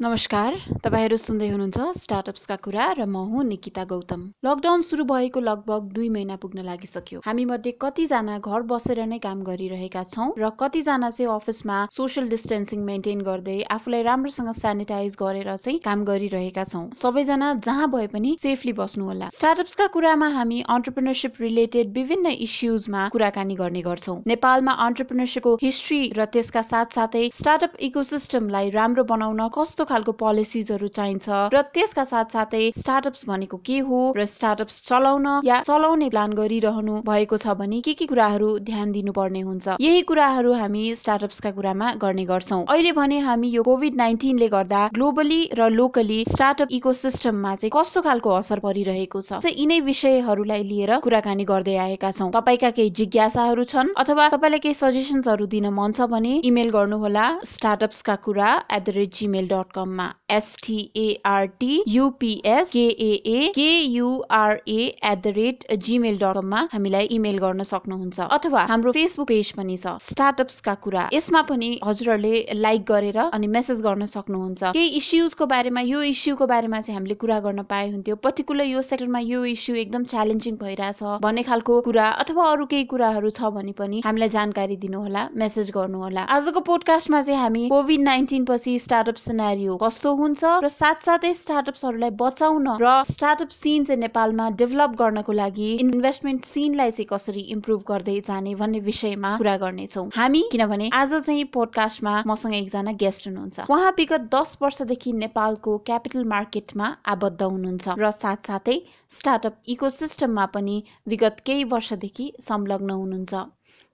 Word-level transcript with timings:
नमस्कार 0.00 0.54
तपाईँहरू 0.82 1.16
सुन्दै 1.18 1.46
हुनुहुन्छ 1.50 1.84
स्टार्टअप्सका 2.00 2.56
कुरा 2.64 2.84
र 2.98 3.04
म 3.04 3.18
हुँ 3.30 3.44
निकिता 3.44 3.84
गौतम। 3.84 4.20
लकडाउन 4.46 4.80
सुरु 4.88 5.04
भएको 5.04 5.40
लगभग 5.42 5.88
दुई 5.90 6.08
महिना 6.08 6.36
पुग्न 6.38 6.62
लागिसक्यो। 6.62 7.22
हामी 7.24 7.44
मध्ये 7.44 7.72
कतिजना 7.82 8.36
घर 8.38 8.62
बसेर 8.70 9.00
नै 9.04 9.18
काम 9.18 9.42
गरिरहेका 9.42 10.02
छौँ 10.14 10.28
र 10.38 10.50
कतिजना 10.54 11.10
चाहिँ 11.10 11.32
अफिसमा 11.34 11.78
सोसियल 11.90 12.28
डिस्टेन्सिङ 12.30 12.84
मेन्टेन 12.90 13.20
गर्दै 13.26 13.56
आफूलाई 13.74 14.02
राम्रोसँग 14.10 14.52
सेनिटाइज 14.60 15.16
गरेर 15.18 15.50
चाहिँ 15.56 15.82
काम 15.82 16.04
गरिरहेका 16.06 16.64
छौँ। 16.70 16.84
सबैजना 16.94 17.50
जहाँ 17.66 17.90
भए 17.90 18.06
पनि 18.14 18.36
सेफली 18.38 18.72
बस्नु 18.78 19.10
होला। 19.10 19.32
स्टार्टअप्सका 19.34 19.86
कुरामा 19.98 20.30
हामी 20.38 20.62
अन्टरप्रिनरसिप 20.76 21.42
रिलेटेड 21.46 21.92
विभिन्न 21.98 22.36
इस्युजमा 22.46 23.08
कुराकानी 23.16 23.58
गर्ने 23.64 23.82
गर्छौँ। 23.90 24.16
नेपालमा 24.28 24.78
अन्टरप्रिनरसिपको 24.86 25.58
हिस्ट्री 25.66 26.00
र 26.14 26.30
त्यसका 26.38 26.62
साथसाथै 26.70 27.26
स्टार्टअप 27.42 27.84
इकोसिस्टमलाई 27.90 28.70
राम्रो 28.78 29.08
बनाउन 29.12 29.46
कस्तो 29.58 29.86
खालको 29.88 30.12
पोलिसिजहरू 30.20 30.88
चाहिन्छ 30.98 31.28
र 31.54 31.62
त्यसका 31.74 32.04
साथसाथै 32.12 32.62
स्टार्टअप्स 32.78 33.28
भनेको 33.28 33.60
के 33.68 33.78
हो 33.88 34.00
र 34.16 34.24
स्टार्टअप्स 34.34 34.80
चलाउन 34.88 35.26
या 35.44 35.60
चलाउने 35.68 36.08
प्लान 36.14 36.32
गरिरहनु 36.38 36.94
भएको 37.08 37.36
छ 37.38 37.54
भने 37.58 37.80
के 37.88 37.94
के 37.94 38.06
कुराहरू 38.06 38.48
ध्यान 38.68 38.92
दिनुपर्ने 38.92 39.40
हुन्छ। 39.40 39.76
यही 39.80 40.02
कुराहरू 40.08 40.52
हामी 40.60 40.84
स्टार्टअप्सका 41.02 41.50
कुरामा 41.58 41.92
गर्ने 42.02 42.24
गर्छौँ। 42.30 42.64
अहिले 42.68 42.92
भने 42.92 43.18
हामी 43.26 43.48
यो 43.50 43.62
कोभिड 43.62 43.94
नाइन्टिनले 44.02 44.48
गर्दा 44.48 44.82
ग्लोबली 44.94 45.40
र 45.58 45.68
लोकली 45.72 46.18
स्टार्टअप 46.28 46.68
इकोसिस्टममा 46.78 47.54
चाहिँ 47.54 47.72
कस्तो 47.76 48.02
खालको 48.02 48.30
असर 48.38 48.58
परिरहेको 48.66 49.20
छ 49.22 49.54
यिनै 49.54 49.80
विषयहरूलाई 49.88 50.62
लिएर 50.64 50.92
कुराकानी 51.04 51.44
गर्दै 51.50 51.76
आएका 51.86 52.10
छौँ। 52.18 52.30
तपाईँका 52.32 52.70
केही 52.78 52.90
जिज्ञासाहरू 52.98 53.64
छन् 53.72 53.94
अथवा 53.98 54.28
तपाईँलाई 54.34 54.64
केही 54.66 54.78
सजेसन्सहरू 54.82 55.46
दिन 55.54 55.68
मन 55.78 55.92
छ 55.92 56.08
भने 56.12 56.34
इमेल 56.44 56.70
गर्नुहोला 56.70 57.26
स्टार्टअप्सका 57.46 58.16
कुरा 58.26 58.50
at 58.70 58.82
the 58.82 58.96
rate 58.96 59.14
Gmail 59.18 59.48
dot 59.48 59.72
कममा 59.78 60.08
S T A R T 60.36 61.72
U P S 61.88 62.70
K A A 62.72 63.48
K U R A 63.56 64.80
at 64.80 65.18
the 65.18 65.34
rate 65.36 65.64
Gmail 65.88 66.18
dot 66.18 66.34
कममा 66.38 66.60
हामीलाई 66.72 67.06
इमेल 67.16 67.38
गर्न 67.38 67.62
सक्नुहुन्छ। 67.70 68.20
अथवा 68.38 68.66
हाम्रो 68.70 68.92
फेसबुक 68.92 69.28
पेज 69.28 69.52
पनि 69.56 69.76
छ 69.76 69.96
स्टार्टअप्सका 70.02 70.74
कुरा। 70.84 71.08
यसमा 71.12 71.42
पनि 71.48 71.68
हजुरहरूले 71.84 72.34
लाइक 72.58 72.84
गरेर 72.88 73.18
अनि 73.28 73.46
मेसेज 73.56 73.80
गर्न 73.82 74.06
सक्नुहुन्छ। 74.12 74.72
केही 74.76 74.88
इस्युजको 74.98 75.46
बारेमा 75.48 75.80
यो 75.88 76.02
इस्युको 76.10 76.46
बारेमा 76.48 76.80
चाहिँ 76.80 76.96
हामीले 76.98 77.14
कुरा 77.22 77.38
गर्न 77.40 77.62
पाए 77.70 77.90
हुन्थ्यो। 77.90 78.16
पर्टिकुलर 78.24 78.64
यो 78.64 78.82
सेक्टरमा 78.88 79.20
यो 79.24 79.44
इस्यु 79.52 79.76
एकदम 79.76 80.04
च्यालेन्जिङ 80.12 80.56
भइरहेछ 80.62 81.02
भन्ने 81.22 81.42
खालको 81.48 81.80
कुरा 81.88 82.06
अथवा 82.24 82.44
अरू 82.52 82.66
केही 82.72 82.84
कुराहरू 82.92 83.30
छ 83.30 83.50
भने 83.56 83.72
पनि 83.78 84.02
हामीलाई 84.04 84.28
जानकारी 84.30 84.76
दिनुहोला 84.78 85.22
मेसेज 85.36 85.70
गर्नुहोला। 85.76 86.22
आजको 86.36 86.60
पोडकास्टमा 86.68 87.22
चाहिँ 87.22 87.40
हामी 87.40 87.62
कोभिड 87.68 88.00
नाइन्टिन 88.02 88.44
पछि 88.50 88.78
स्टार्टअप 88.80 89.22
सिनारियो 89.68 89.76
कस्तो 89.76 90.10
हुन्छ? 90.14 90.42
र 90.64 90.68
साथसाथै 90.68 91.32
स्टार्टअप्सहरूलाई 91.34 92.10
बचाउन 92.16 92.68
र 92.80 92.88
स्टार्टअप 93.04 93.50
सिन 93.52 93.84
चाहिँ 93.84 94.00
नेपालमा 94.00 94.46
डेभलप 94.56 94.90
गर्नको 95.00 95.32
लागि 95.32 95.68
इन्भेस्टमेन्ट 95.84 96.44
सिनलाई 96.44 96.90
चाहिँ 96.90 97.08
कसरी 97.12 97.42
इम्प्रुभ 97.56 97.82
गर्दै 97.88 98.16
जाने 98.28 98.54
भन्ने 98.54 98.80
विषयमा 98.88 99.36
कुरा 99.38 99.56
गर्नेछौँ। 99.64 100.06
हामी 100.16 100.42
किनभने 100.52 100.90
आज 100.92 101.14
चाहिँ 101.18 101.44
पोडकास्टमा 101.52 102.14
मसँग 102.26 102.54
एकजना 102.54 102.92
गेस्ट 103.04 103.28
हुनुहुन्छ। 103.28 103.68
उहाँ 103.68 103.92
विगत 103.98 104.30
दस 104.34 104.56
वर्षदेखि 104.62 105.12
नेपालको 105.24 105.76
क्यापिटल 105.90 106.24
मार्केटमा 106.28 106.86
आबद्ध 107.06 107.42
हुनुहुन्छ 107.42 107.98
र 107.98 108.10
साथसाथै 108.22 108.78
स्टार्टअप 109.18 109.54
इकोसिस्टममा 109.68 110.46
पनि 110.56 110.82
विगत 111.08 111.46
केही 111.46 111.64
वर्षदेखि 111.76 112.32
संलग्न 112.40 112.90
हुनुहुन्छ। 112.90 113.46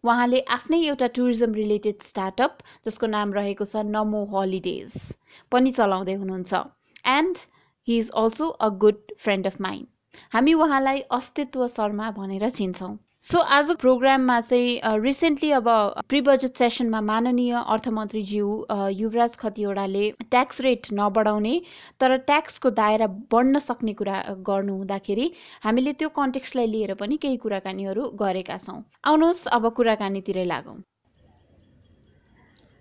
उहाँले 0.04 0.40
आफ्नै 0.54 0.78
एउटा 0.86 1.06
टुरिज्म 1.16 1.54
रिलेटेड 1.54 2.02
स्टार्टअप 2.06 2.58
जसको 2.86 3.08
नाम 3.12 3.32
रहेको 3.34 3.66
छ 3.68 3.84
नमो 3.90 4.24
हलिडेज 4.32 4.96
पनि 5.52 5.72
चलाउँदै 5.78 6.16
हुनुहुन्छ। 6.16 6.60
And 7.12 7.38
he 7.88 7.98
is 7.98 8.10
also 8.22 8.48
a 8.48 8.68
good 8.82 9.16
friend 9.18 9.46
of 9.46 9.60
mine 9.68 10.26
हामी 10.34 10.54
उहाँलाई 10.60 11.00
अस्तित्व 11.18 11.66
शर्मा 11.74 12.10
भनेर 12.18 12.50
चिन्छौँ। 12.58 12.94
सो 13.24 13.38
आज 13.56 13.70
प्रोग्राममा 13.80 14.40
चाहिँ 14.40 15.00
रिसेन्टली 15.02 15.50
अब 15.58 15.68
प्रि 16.08 16.20
बजेट 16.20 16.56
सेसनमा 16.56 17.00
माननीय 17.00 17.52
अर्थमन्त्रीज्यू 17.54 18.48
युवराज 18.92 19.36
खतिवडाले 19.36 20.10
ट्याक्स 20.30 20.60
रेट 20.60 20.86
नबढाउने 20.92 21.54
तर 22.00 22.16
ट्याक्सको 22.26 22.70
दायरा 22.80 23.06
बढ्न 23.32 23.58
सक्ने 23.68 23.92
कुरा 23.94 24.20
गर्नु 24.48 24.76
हुँदाखेरि 24.76 25.30
हामीले 25.64 25.92
त्यो 25.94 26.08
कन्टेक्सलाई 26.20 26.66
लिएर 26.66 26.94
पनि 27.00 27.16
केही 27.16 27.36
कुराकानीहरू 27.46 28.10
गरेका 28.20 28.58
छौँ। 28.58 28.78
आउनुहोस् 29.04 29.46
अब 29.56 29.72
कुराकानीतिरै 29.76 30.44
लागौँ। 30.44 30.78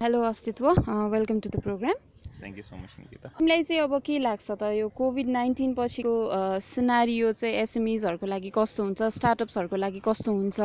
Hello 0.02 0.22
Astitwa 0.26 0.70
welcome 1.16 1.40
to 1.40 1.50
the 1.50 1.64
programme 1.64 1.96
thank 2.44 2.58
you 2.58 2.64
so 2.64 2.76
much 2.76 2.94
Nikita 3.00 3.34
तिमीलाई 3.40 3.64
चाहिँ 3.64 3.82
अब 3.82 4.00
के 4.04 4.20
लाग्छ 4.20 4.52
त 4.52 4.76
यो 4.76 4.88
कोभिड 5.00 5.28
नाइन्टिन 5.40 5.74
पछिको 5.80 6.14
सिनारियो 6.60 7.32
चाहिँ 7.32 7.56
एसएमइजहरूको 7.64 8.28
लागि 8.36 8.52
कस्तो 8.60 8.84
हुन्छ 8.84 9.02
स्टार्टअप्सहरूको 9.18 9.76
लागि 9.88 10.02
कस्तो 10.06 10.32
हुन्छ? 10.32 10.58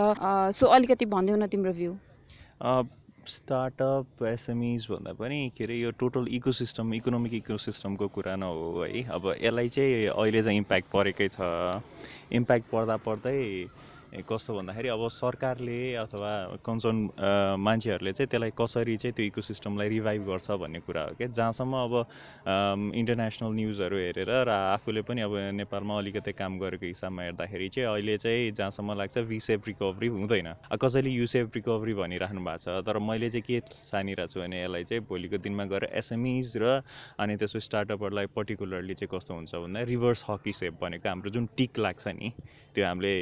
सो 0.58 0.66
अलिकति 0.76 1.06
भनिदेऊ 1.14 1.36
न 1.36 1.46
तिम्रो 1.48 1.72
भ्यू। 1.72 1.92
स्टार्टअप 3.28 4.22
एसएमइज 4.24 4.86
भन्दा 4.90 5.12
पनि 5.12 5.38
के 5.56 5.64
अरे 5.64 5.74
यो 5.76 5.90
टोटल 6.00 6.26
इकोसिस्टम 6.32 6.94
इकोनोमिक 6.94 7.34
इकोसिस्टमको 7.34 8.06
कुरा 8.08 8.36
न 8.36 8.42
हो 8.42 8.82
है। 8.82 9.02
अब 9.04 9.34
यसलाई 9.36 9.68
चाहिँ 9.68 10.06
अहिले 10.08 10.42
चाहिँ 10.42 10.58
इम्प्याक्ट 10.58 10.88
परेकै 10.92 11.28
छ। 11.28 11.38
इम्प्याक्ट 12.32 12.66
पर्दा 12.72 12.96
पर्दै 13.04 13.36
कस्तो 14.08 14.54
भन्दाखेरि 14.56 14.88
अब 14.88 15.08
सरकारले 15.12 15.94
अथवा 16.00 16.32
कन्सर्न 16.64 16.98
मान्छेहरूले 17.60 18.12
चाहिँ 18.12 18.28
त्यसलाई 18.28 18.52
कसरी 18.56 18.96
चाहिँ 18.96 19.12
त्यो 19.14 19.26
इकोसिस्टमलाई 19.26 19.88
रिभाइभ 19.88 20.22
गर्छ 20.26 20.50
भन्ने 20.64 20.80
कुरा 20.80 21.02
हो 21.02 21.14
क्या 21.19 21.28
जहाँसम्म 21.28 21.74
अब 21.76 21.94
इन्टरनेसनल 22.96 23.52
न्युजहरू 23.52 23.96
हेरेर 23.98 24.30
र 24.48 24.48
आफूले 24.48 25.02
पनि 25.04 25.20
अब 25.28 25.34
नेपालमा 25.60 25.98
अलिकति 25.98 26.32
काम 26.32 26.58
गरेको 26.58 26.86
हिसाबमा 26.86 27.22
हेर्दाखेरि 27.22 27.69
चाहिँ 27.69 27.88
अहिले 27.88 28.16
चाहिँ 28.16 28.50
जहाँसम्म 28.52 28.96
लाग्छ 28.98 29.19
भिसेफ 29.28 29.69
रिकभरी 29.69 30.08
हुँदैन। 30.08 30.48
कसैले 30.80 31.10
युसेफ 31.10 31.52
रिकभरी 31.56 31.94
भनिराख्नु 32.00 32.40
भएको 32.40 32.56
छ 32.64 32.80
तर 32.88 32.98
मैले 33.04 33.30
चाहिँ 33.30 33.42
के 33.44 33.60
छानिरहेको 33.69 34.32
छु 34.32 34.40
भने 34.40 34.64
यसलाई 34.64 34.84
चाहिँ 34.84 35.04
भोलिको 35.04 35.38
दिनमा 35.44 35.64
गएर 35.69 35.84
एसएमइज 35.92 36.56
र 36.56 36.80
अनि 37.20 37.36
त्यसको 37.36 37.60
स्टार्टअपहरूलाई 37.60 38.26
पर्टिकुलरली 38.32 38.94
चाहिँ 38.94 39.12
कस्तो 39.12 39.34
हुन्छ 39.34 39.54
भन्दा 39.54 39.80
रिभर्स 39.92 40.25
हकी 40.30 40.52
सेप 40.52 40.80
भनेको 40.82 41.08
हाम्रो 41.08 41.30
जुन 41.30 41.48
टिक 41.56 41.78
लाग्छ 41.78 42.06
नि 42.08 42.32
त्यो 42.75 42.86
हामीले 42.86 43.12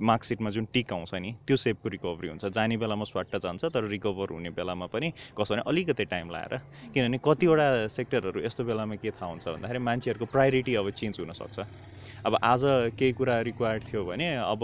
मार्क्स 0.00 0.29
मार्कसिटमा 0.30 0.50
जुन 0.50 0.66
टिक 0.72 0.92
आउँछ 0.92 1.14
नि 1.14 1.34
त्यो 1.46 1.56
सेपको 1.56 1.88
रिकभरी 1.90 2.28
हुन्छ। 2.28 2.44
जाने 2.54 2.76
बेलामा 2.78 3.04
स्वाट्ट 3.04 3.36
जान्छ 3.36 3.64
तर 3.74 3.84
रिकभर 3.90 4.30
हुने 4.30 4.50
बेलामा 4.54 4.86
पनि 4.86 5.10
कसो 5.34 5.54
भने 5.54 5.62
अलिकति 5.66 6.04
टाइम 6.06 6.30
लाएर। 6.30 6.54
किनभने 6.94 7.18
कतिवटा 7.18 7.66
सेक्टरहरू 7.90 8.40
यस्तो 8.46 8.64
बेलामा 8.64 8.94
के 9.02 9.10
थाहा 9.10 9.30
हुन्छ 9.30 9.48
भन्दाखेरि 9.48 9.78
मान्छेहरूको 9.82 10.26
प्रायोरिटी 10.30 10.74
अब 10.74 10.90
चेन्ज 10.90 11.20
हुनसक्छ। 11.20 11.58
अब 12.26 12.36
आज 12.42 12.62
केही 12.96 13.12
कुरा 13.12 13.40
रिक्वायर्ड 13.42 13.82
थियो 13.84 14.04
भने 14.04 14.26
अब 14.36 14.60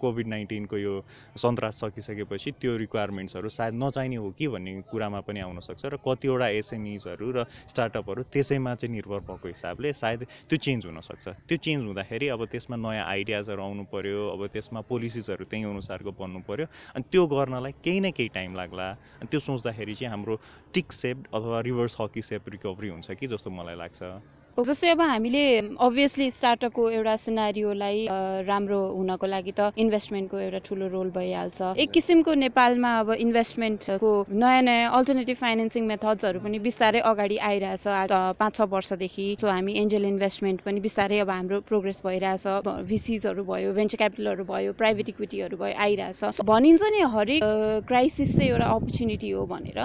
कोभिड 0.00 0.26
नाइन्टिनको 0.26 0.76
यो 0.78 0.94
सन्तास 1.36 1.80
सकिसकेपछि 1.80 2.50
त्यो 2.60 2.76
रिक्वायरमेन्ट्सहरू 2.76 3.48
सायद 3.48 3.74
नचाहिने 3.82 4.16
हो 4.16 4.30
कि 4.38 4.48
भन्ने 4.48 4.80
कुरामा 4.90 5.20
पनि 5.26 5.40
आउनसक्छ 5.40 5.84
र 5.86 5.96
कतिवटा 6.06 6.48
एसएमइजहरू 6.60 7.30
र 7.36 7.44
स्टार्टअपहरू 7.68 8.22
त्यसैमा 8.32 8.74
चाहिँ 8.74 8.94
निर्भर 8.94 9.20
भएको 9.28 9.48
हिसाबले 9.48 9.92
सायद 9.92 10.24
त्यो 10.48 10.56
चेन्ज 10.56 10.86
हुनसक्छ। 10.86 11.28
त्यो 11.28 11.56
चेन्ज 11.58 11.84
हुँदाखेरि 11.84 12.28
अब 12.28 12.44
त्यसमा 12.48 12.76
नयाँ 12.76 13.04
आइडियाजहरू 13.04 13.62
आउनु 13.62 13.84
पऱ्यो 13.92 14.20
अब 14.32 14.46
त्यसमा 14.48 14.80
पोलिसिसहरू 15.00 15.44
त्यही 15.48 15.64
अनुसारको 15.64 16.12
बन्नु 16.12 16.40
पऱ्यो 16.44 16.66
अनि 16.94 17.04
त्यो 17.12 17.22
गर्नलाई 17.32 17.72
केही 17.80 18.00
न 18.00 18.10
केही 18.12 18.28
टाइम 18.36 18.56
लाग्ला। 18.56 18.88
अनि 19.20 19.28
त्यो 19.32 19.40
सोच्दाखेरि 19.40 19.94
चाहिँ 19.96 20.10
हाम्रो 20.12 20.36
टिक 20.74 20.92
सेप 20.92 21.16
अथवा 21.32 21.60
रिभर्स 21.64 21.96
हकी 22.00 22.22
सेप 22.22 22.48
रिकभरी 22.54 22.88
हुन्छ 22.92 23.16
कि 23.16 23.26
जस्तो 23.32 23.50
मलाई 23.50 23.76
लाग्छ। 23.80 24.00
जस्तै 24.58 24.88
अब 24.90 25.00
हामीले 25.00 25.42
अभियसली 25.78 26.30
स्टार्टअपको 26.30 26.82
एउटा 26.90 27.14
सिनारियोलाई 27.16 27.98
राम्रो 28.44 28.80
हुनको 28.92 29.26
लागि 29.26 29.52
त 29.56 29.72
इन्भेस्टमेन्टको 29.78 30.38
एउटा 30.38 30.58
ठुलो 30.66 30.86
रोल 30.90 31.10
भइहाल्छ। 31.14 31.78
एक 31.78 31.90
किसिमको 31.90 32.34
नेपालमा 32.34 32.90
अब 33.00 33.10
इन्भेस्टमेन्टको 33.24 34.10
नयाँ 34.28 34.62
नयाँ 34.62 34.90
अल्टरनेटिभ 34.98 35.36
फाइनेन्सिङ 35.40 35.86
मेथड्सहरू 35.86 36.40
पनि 36.44 36.58
बिस्तारै 36.66 37.00
अगाडि 37.00 37.36
आइरहेछ। 37.50 37.84
पाँच 38.42 38.54
छ 38.56 38.66
वर्षदेखि 38.74 39.26
सो 39.40 39.46
हामी 39.48 39.72
एन्जल 39.82 40.04
इन्भेस्टमेन्ट 40.10 40.60
पनि 40.66 40.80
बिस्तारै 40.82 41.18
अब 41.24 41.30
हाम्रो 41.30 41.60
प्रोग्रेस 41.70 42.02
भइरहेछ। 42.04 42.66
भिसिजहरू 42.90 43.44
भयो 43.46 43.72
भेन्चर 43.78 43.96
क्यापिटलहरू 44.02 44.44
भयो 44.50 44.72
प्राइभेट 44.82 45.08
इक्विटीहरू 45.14 45.56
भयो 45.62 45.74
आइरहेछ। 45.86 46.44
भनिन्छ 46.44 46.82
नि 46.90 47.00
हरेक 47.14 47.88
क्राइसिस 47.88 48.36
चाहिँ 48.36 48.50
एउटा 48.50 48.66
अपर्च्युनिटी 48.76 49.30
हो 49.30 49.46
भनेर। 49.46 49.78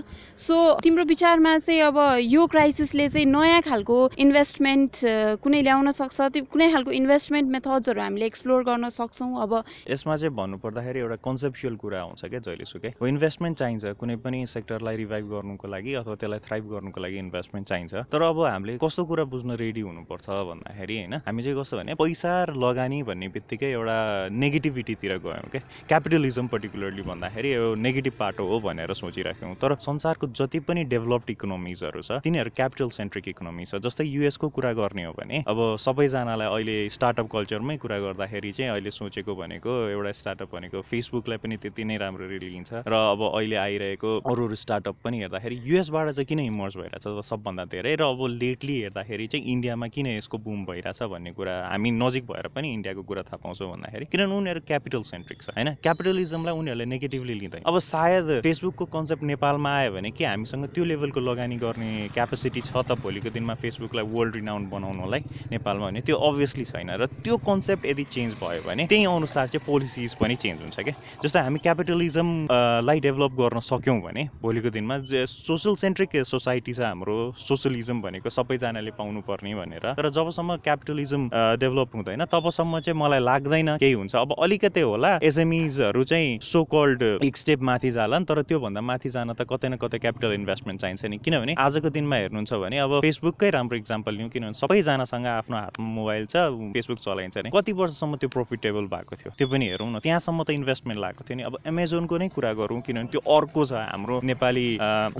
सो 0.49 0.59
तिम्रो 0.83 1.03
विचारमा 1.13 1.57
चाहिँ 1.63 1.81
अब 1.93 1.97
यो 2.35 2.45
क्राइसिसले 2.57 3.09
चाहिँ 3.15 3.25
नयाँ 3.31 3.61
खालको 3.69 3.97
इन्भेस्ट 4.19 4.54
इन्भेस्टमेन्ट 4.55 5.43
कुनै 5.43 5.61
ल्याउन 5.67 5.91
सक्छ? 5.91 6.31
त्यो 6.31 6.43
कुनै 6.47 6.67
खालको 6.71 6.91
इन्भेस्टमेन्ट 6.95 7.47
मेथड्सहरू 7.51 7.99
हामीले 8.01 8.25
एक्सप्लोर 8.25 8.63
गर्न 8.63 8.87
सक्छौँ? 8.87 9.27
अब 9.43 9.51
यसमा 9.91 10.15
चाहिँ 10.15 10.31
भन्नुपर्दाखेरि 10.31 10.99
एउटा 10.99 11.15
कन्सेप्सुअल 11.27 11.75
कुरा 11.75 11.99
आउँछ 11.99 12.21
क्या 12.31 12.39
जहिलेसुकै। 12.39 12.95
इन्भेस्टमेन्ट 12.95 13.55
चाहिन्छ। 13.59 13.83
कुनै 13.99 14.15
पनि 14.23 14.45
सेक्टरलाई 14.47 14.95
रिभाइभ 14.95 15.25
गर्नुको 15.27 15.67
लागि 15.67 15.91
अथवा 15.99 16.15
त्यसलाई 16.15 16.39
थ्राइभ 16.47 16.63
गर्नुको 16.71 16.99
लागि 17.03 17.17
इन्भेस्टमेन्ट 17.19 17.67
चाहिन्छ। 17.67 17.93
तर 18.07 18.21
अब 18.31 18.39
हामीले 18.47 18.77
कस्तो 18.79 19.03
कुरा 19.03 19.23
बुझ्न 19.27 19.59
रेडी 19.59 19.81
हुनुपर्छ 19.83 20.27
भन्दाखेरि 20.47 20.95
होइन 20.95 21.13
हामी 21.27 21.41
चाहिँ 21.43 21.59
कस्तो 21.59 21.75
भने 21.77 21.93
पैसा 21.99 22.31
लगानी 22.55 23.03
भन्ने 23.03 23.27
बित्तिकै 23.35 23.71
एउटा 23.75 23.97
नेगेटिभिटीतिर 24.31 25.17
गयौँ 25.19 25.51
क्या। 25.51 25.61
क्यापिटलिजम 25.91 26.47
पर्टिकुलरली 26.47 27.03
भन्दाखेरि 27.03 27.53
यो 27.53 27.75
नेगेटिभ 27.75 28.13
पाटो 28.19 28.43
हो 28.47 28.59
भनेर 28.63 28.93
सोचिराख्यौँ। 29.03 29.55
तर 29.59 29.75
संसारको 29.83 30.31
जति 30.31 30.59
पनि 30.63 30.83
डेभलप्ड 30.87 31.29
इकोनोमिजहरू 31.35 32.01
छ 32.07 32.23
तिनीहरू 32.23 32.49
क्यापिटल 32.55 32.89
सेन्ट्रिक 32.95 33.27
इकोनोमी 33.35 33.65
छ 33.65 33.75
जस्तै 33.83 34.05
युएसको 34.05 34.44
कुरा 34.49 34.71
गर्ने 34.73 35.03
हो 35.03 35.13
भने 35.13 35.43
अब 35.47 35.59
सबैजनालाई 35.79 36.47
अहिले 36.47 36.89
स्टार्टअप 36.89 37.27
कल्चरमै 37.31 37.77
कुरा 37.77 37.99
गर्दाखेरि 37.99 38.51
चाहिँ 38.51 38.71
अहिले 38.71 38.91
सोचेको 38.91 39.35
भनेको 39.35 39.71
एउटा 39.89 40.11
स्टार्टअप 40.11 40.55
भनेको 40.55 40.81
फेसबुकलाई 40.81 41.37
पनि 41.37 41.57
त्यति 41.57 41.83
नै 41.85 41.97
राम्ररी 41.97 42.39
लिइन्छ 42.39 42.73
र 42.87 42.93
अब 42.93 43.21
अहिले 43.35 43.55
आइरहेको 43.55 44.17
अरू 44.31 44.45
अरू 44.45 44.55
स्टार्टअप 44.55 44.95
पनि 45.03 45.19
हेर्दाखेरि 45.19 45.59
युएसबाट 45.65 46.09
चाहिँ 46.09 46.25
किन 46.25 46.39
इमर्स 46.39 46.77
भइरहेछ 46.77 47.25
सबभन्दा 47.25 47.65
धेरै 47.73 47.95
र 47.95 48.03
अब 48.03 48.25
लेटली 48.41 48.79
हेर्दाखेरि 48.81 49.27
चाहिँ 49.27 49.45
इन्डियामा 49.45 49.87
किन 49.87 50.07
यसको 50.07 50.37
बुम 50.37 50.65
भइरहेछ 50.65 51.03
भन्ने 51.03 51.31
कुरा 51.31 51.55
हामी 51.71 51.91
नजिक 51.91 52.25
भएर 52.25 52.47
पनि 52.55 52.73
इन्डियाको 52.73 53.03
कुरा 53.03 53.21
थाहा 53.21 53.37
पाउँछौँ 53.43 53.71
भन्दाखेरि 53.71 54.05
किनभने 54.05 54.35
उनीहरू 54.35 54.59
क्यापिटल 54.67 55.01
सेन्ट्रिक 55.03 55.41
छ 55.41 55.49
होइन? 55.49 55.73
क्यापिटलिजमलाई 55.83 56.53
उनीहरूले 56.53 56.85
नेगेटिभली 56.85 57.33
लिँदैन। 57.33 57.63
अब 57.65 57.79
सायद 57.79 58.41
फेसबुकको 58.43 58.85
कन्सेप्ट 58.85 59.23
नेपालमा 59.23 59.71
आयो 59.77 59.91
भने 59.91 60.11
कि 60.11 60.23
हामीसँग 60.23 60.65
त्यो 60.75 60.83
लेभलको 60.83 61.19
लगानी 61.19 61.55
गर्ने 61.57 62.09
क्यापेसिटी 62.13 62.61
छ 62.61 62.71
त 62.77 62.99
भोलिको 63.01 63.29
दिनमा 63.29 63.53
फेसबुकलाई 63.63 64.05
वर्ल्ड 64.05 64.34
रिनाउन्ड 64.35 64.69
बनाउनलाई 64.69 65.21
नेपालमा 65.51 65.85
भने 65.85 66.01
त्यो 66.07 66.15
अभियसली 66.29 66.65
छैन 66.65 66.89
र 67.01 67.05
त्यो 67.23 67.37
कन्सेप्ट 67.47 67.85
यदि 67.85 68.03
चेन्ज 68.15 68.33
भयो 68.43 68.61
भने 68.67 68.85
त्यही 68.91 69.05
अनुसार 69.05 69.47
चाहिँ 69.47 69.65
पोलिसिज 69.65 70.13
पनि 70.21 70.35
चेन्ज 70.43 70.61
हुन्छ 70.61 70.79
क्या। 70.79 70.95
जस्तै 71.23 71.39
हामी 71.39 71.59
क्यापिटलिजमलाई 71.65 72.99
डेभलप 73.07 73.31
गर्न 73.41 73.59
सक्यौँ 73.69 73.99
भने 74.01 74.23
भोलिको 74.43 74.69
दिनमा 74.75 74.97
सोसल 75.25 75.75
सेन्ट्रिक 75.75 76.15
सोसाइटी 76.25 76.73
छ 76.73 76.79
हाम्रो 76.85 77.17
सोसलिजम 77.39 78.01
भनेको 78.01 78.29
सबैजनाले 78.29 78.91
पाउनुपर्ने 78.99 79.53
भनेर। 79.55 79.85
तर 79.95 80.09
जबसम्म 80.09 80.55
क्यापिटलिजम 80.65 81.29
डेभलप 81.61 81.95
हुँदैन 81.95 82.25
तबसम्म 82.31 82.79
चाहिँ 82.79 82.99
मलाई 82.99 83.19
लाग्दैन 83.19 83.75
केही 83.79 83.93
हुन्छ। 83.93 84.15
अब 84.15 84.35
अलिकति 84.39 84.81
होला 84.81 85.11
एसएमइजहरू 85.23 86.03
चाहिँ 86.03 86.39
सो 86.43 86.63
कल्ड 86.73 87.03
एक 87.23 87.37
स्टेप 87.37 87.61
माथि 87.69 87.91
जालान् 87.91 88.25
तर 88.25 88.41
त्योभन्दा 88.49 88.81
माथि 88.81 89.09
जान 89.09 89.33
त 89.33 89.47
कतै 89.49 89.69
न 89.69 89.75
कतै 89.81 89.97
क्यापिटल 89.99 90.33
इन्भेस्टमेन्ट 90.33 90.81
चाहिन्छ 90.81 91.05
नि। 91.05 91.17
किनभने 91.25 91.55
आजको 91.59 91.89
दिनमा 91.89 92.15
हेर्नुहुन्छ 92.15 92.53
भने 92.63 92.77
अब 92.79 92.99
फेसबुककै 93.01 93.49
राम्रो 93.55 93.77
इक्जाम्पल 93.77 94.13
लिउँ 94.25 94.31
किनभने 94.33 94.53
सबैजनासँग 94.57 95.25
आफ्नो 95.25 95.57
हातमा 95.57 95.85
मोबाइल 95.85 96.25
छ 96.25 96.35
फेसबुक 96.73 96.99
चलाइन्छ 96.99 97.37
नि। 97.45 97.49
कति 97.53 97.71
वर्षसम्म 97.71 98.15
त्यो 98.17 98.29
प्रोफिटेबल 98.29 98.85
भएको 98.89 99.15
थियो? 99.15 99.31
त्यो 99.37 99.47
पनि 99.47 99.65
हेरौँ 99.69 99.89
न। 99.93 99.99
त्यहाँसम्म 100.01 100.43
त 100.43 100.49
इन्भेस्टमेन्ट 100.49 100.99
लागेको 100.99 101.23
थियो 101.29 101.37
नि। 101.37 101.43
अब 101.45 101.53
एमाजोनको 101.65 102.17
नै 102.17 102.27
कुरा 102.33 102.53
गरौँ 102.53 102.81
किनभने 102.81 103.09
त्यो 103.13 103.21
अर्को 103.21 103.61
छ 103.65 103.73
हाम्रो 103.85 104.19
नेपाली 104.25 104.67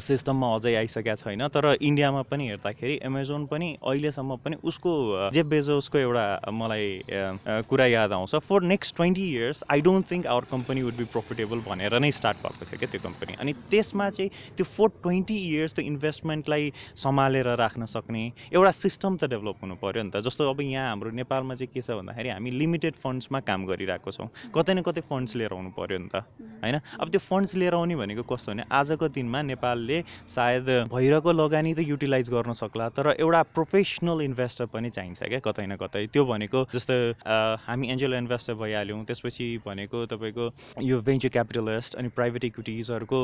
सिस्टममा 0.01 0.47
अझै 0.55 0.73
आइसकेका 0.75 1.15
छैन। 1.21 1.47
तर 1.53 1.77
इन्डियामा 1.81 2.21
पनि 2.25 2.43
हेर्दाखेरि 2.49 2.99
एमाजोन 3.05 3.45
पनि 3.45 3.67
अहिलेसम्म 3.85 4.35
पनि 4.41 4.55
उसको 4.65 4.91
जे 5.33 5.43
बेजोसको 5.45 5.97
एउटा 5.97 6.25
मलाई 6.51 6.85
कुरा 7.69 7.85
याद 7.85 8.11
आउँछ। 8.11 8.35
For 8.49 8.61
next 8.73 8.95
twenty 8.95 9.25
years 9.29 9.63
I 9.71 9.81
don't 9.81 10.11
think 10.11 10.27
our 10.27 10.43
company 10.51 10.81
would 10.81 10.97
be 10.97 11.05
profitable 11.13 11.59
भनेर 11.69 11.99
नै 11.99 12.11
स्टार्ट 12.11 12.37
भएको 12.45 12.65
थियो 12.65 12.77
क्या 12.79 12.89
त्यो 12.91 13.01
कम्पनी 13.05 13.33
अनि 13.39 13.53
त्यसमा 13.69 14.09
चाहिँ 14.09 14.29
त्यो 14.57 14.65
फोर 14.65 14.89
ट्वेन्टी 15.03 15.37
इयर्स 15.45 15.73
त्यो 15.75 15.85
इन्भेस्टमेन्टलाई 15.85 16.71
सम्हालेर 17.03 17.47
राख्न 17.59 17.85
सक्ने 17.85 18.23
एउटा 18.53 18.71
सिस्टम 18.71 18.94
त 18.97 19.27
डेभलप 19.27 19.57
हुनु 19.61 19.75
पऱ्यो 19.81 20.03
नि 20.03 20.11
त। 20.11 20.23
जस्तो 20.23 20.49
अब 20.49 20.61
यहाँ 20.61 20.87
हाम्रो 20.89 21.11
नेपालमा 21.11 21.55
चाहिँ 21.55 21.73
के 21.73 21.81
छ 21.81 21.91
भन्दाखेरि 21.99 22.29
हामी 22.29 22.51
लिमिटेड 22.51 22.95
फन्ड्समा 23.03 23.39
काम 23.43 23.65
गरिरहेको 23.65 24.11
छौँ। 24.11 24.27
कतै 24.55 24.73
न 24.73 24.81
कतै 24.81 25.01
फन्ड्स 25.09 25.35
लिएर 25.35 25.53
आउनु 25.53 25.71
पऱ्यो 25.75 25.97
नि 25.99 26.09
त 26.13 26.23
होइन? 26.63 26.79
अब 26.99 27.07
त्यो 27.11 27.19
फन्ड्स 27.19 27.55
लिएर 27.55 27.73
आउने 27.75 27.95
भनेको 27.95 28.23
कस्तो 28.23 28.51
भने 28.51 28.63
आजको 28.71 29.07
दिनमा 29.11 29.41
नेपालले 29.51 29.97
सायद 30.27 30.67
भइरहेको 30.93 31.31
लगानी 31.31 31.73
त 31.75 31.79
युटिलाइज 31.85 32.29
गर्न 32.31 32.53
सक्ला 32.53 32.89
तर 32.95 33.15
एउटा 33.19 33.41
प्रोफेसनल 33.55 34.21
इन्भेस्टर 34.21 34.65
पनि 34.73 34.89
चाहिन्छ 34.89 35.19
क्या 35.23 35.39
कतै 35.39 35.65
न 35.65 35.75
कतै। 35.75 36.05
त्यो 36.13 36.25
भनेको 36.25 36.59
जस्तो 36.73 36.95
हामी 37.67 37.85
एन्जल 37.91 38.13
इन्भेस्टर 38.13 38.53
भइहाल्यौँ 38.55 39.03
त्यसपछि 39.05 39.47
भनेको 39.65 40.05
तपाईँको 40.13 40.45
यो 40.81 41.01
भेन्चर 41.01 41.29
क्यापिटलिस्ट 41.35 41.95
अनि 41.95 42.09
प्राइभेट 42.15 42.43
इक्विटिजहरूको 42.45 43.19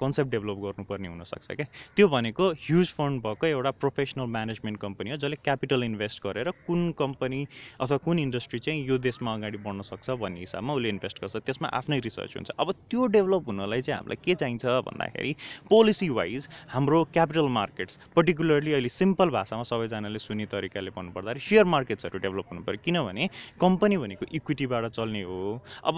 कन्सेप्ट 0.00 0.30
डेभलप 0.30 0.58
गर्नुपर्ने 0.64 1.08
हुनसक्छ 1.08 1.46
क्या। 1.50 1.66
त्यो 1.96 2.08
भनेको 2.08 2.50
ह्युज 2.66 2.92
फन्ड 2.98 3.22
भएको 3.22 3.46
एउटा 3.46 3.70
प्रोफेसनल 3.80 4.26
म्यानेजमेन्ट 4.30 4.78
कम्पनी 4.80 5.09
हो। 5.10 5.16
जसले 5.18 5.36
क्यापिटल 5.44 5.82
इन्भेस्ट 5.84 6.22
गरेर 6.24 6.50
कुन 6.66 6.90
कम्पनी 6.98 7.40
अथवा 7.80 7.96
कुन 8.04 8.18
इन्डस्ट्री 8.20 8.58
चाहिँ 8.60 8.86
यो 8.88 8.98
देशमा 9.00 9.34
अगाडि 9.34 9.58
बढ्न 9.58 9.82
सक्छ 9.82 10.10
भन्ने 10.12 10.40
हिसाबमा 10.40 10.74
उसले 10.74 10.88
इन्भेस्ट 10.88 11.20
गर्छ। 11.20 11.36
त्यसमा 11.46 11.68
आफ्नै 11.78 11.98
रिसर्च 12.00 12.36
हुन्छ। 12.36 12.50
अब 12.58 12.72
त्यो 12.90 13.06
डेभलप 13.16 13.48
हुनलाई 13.48 13.80
चाहिँ 13.80 13.98
हामीलाई 13.98 14.18
के 14.24 14.34
चाहिन्छ 14.34 14.64
भन्दाखेरि 14.88 15.34
पोलिसी 15.70 16.08
वाइज 16.10 16.48
हाम्रो 16.68 17.02
क्यापिटल 17.14 17.48
मार्केट्स 17.50 17.98
पर्टिकुलरली 18.16 18.72
अहिले 18.72 18.88
सिम्पल 18.90 19.28
भाषामा 19.30 19.62
सबैजनाले 19.70 20.18
सुने 20.18 20.46
तरिकाले 20.52 20.90
भन्नुपर्दाखेरि 20.90 21.46
सेयर 21.46 21.64
मार्केट्सहरू 21.74 22.18
डेभलप 22.18 22.52
हुनु 22.52 22.62
पऱ्यो। 22.64 22.80
किनभने 22.84 23.28
कम्पनी 23.60 23.96
भनेको 23.96 24.26
इक्विटीबाट 24.34 24.86
चल्ने 24.90 25.22
हो। 25.22 25.40
अब 25.84 25.96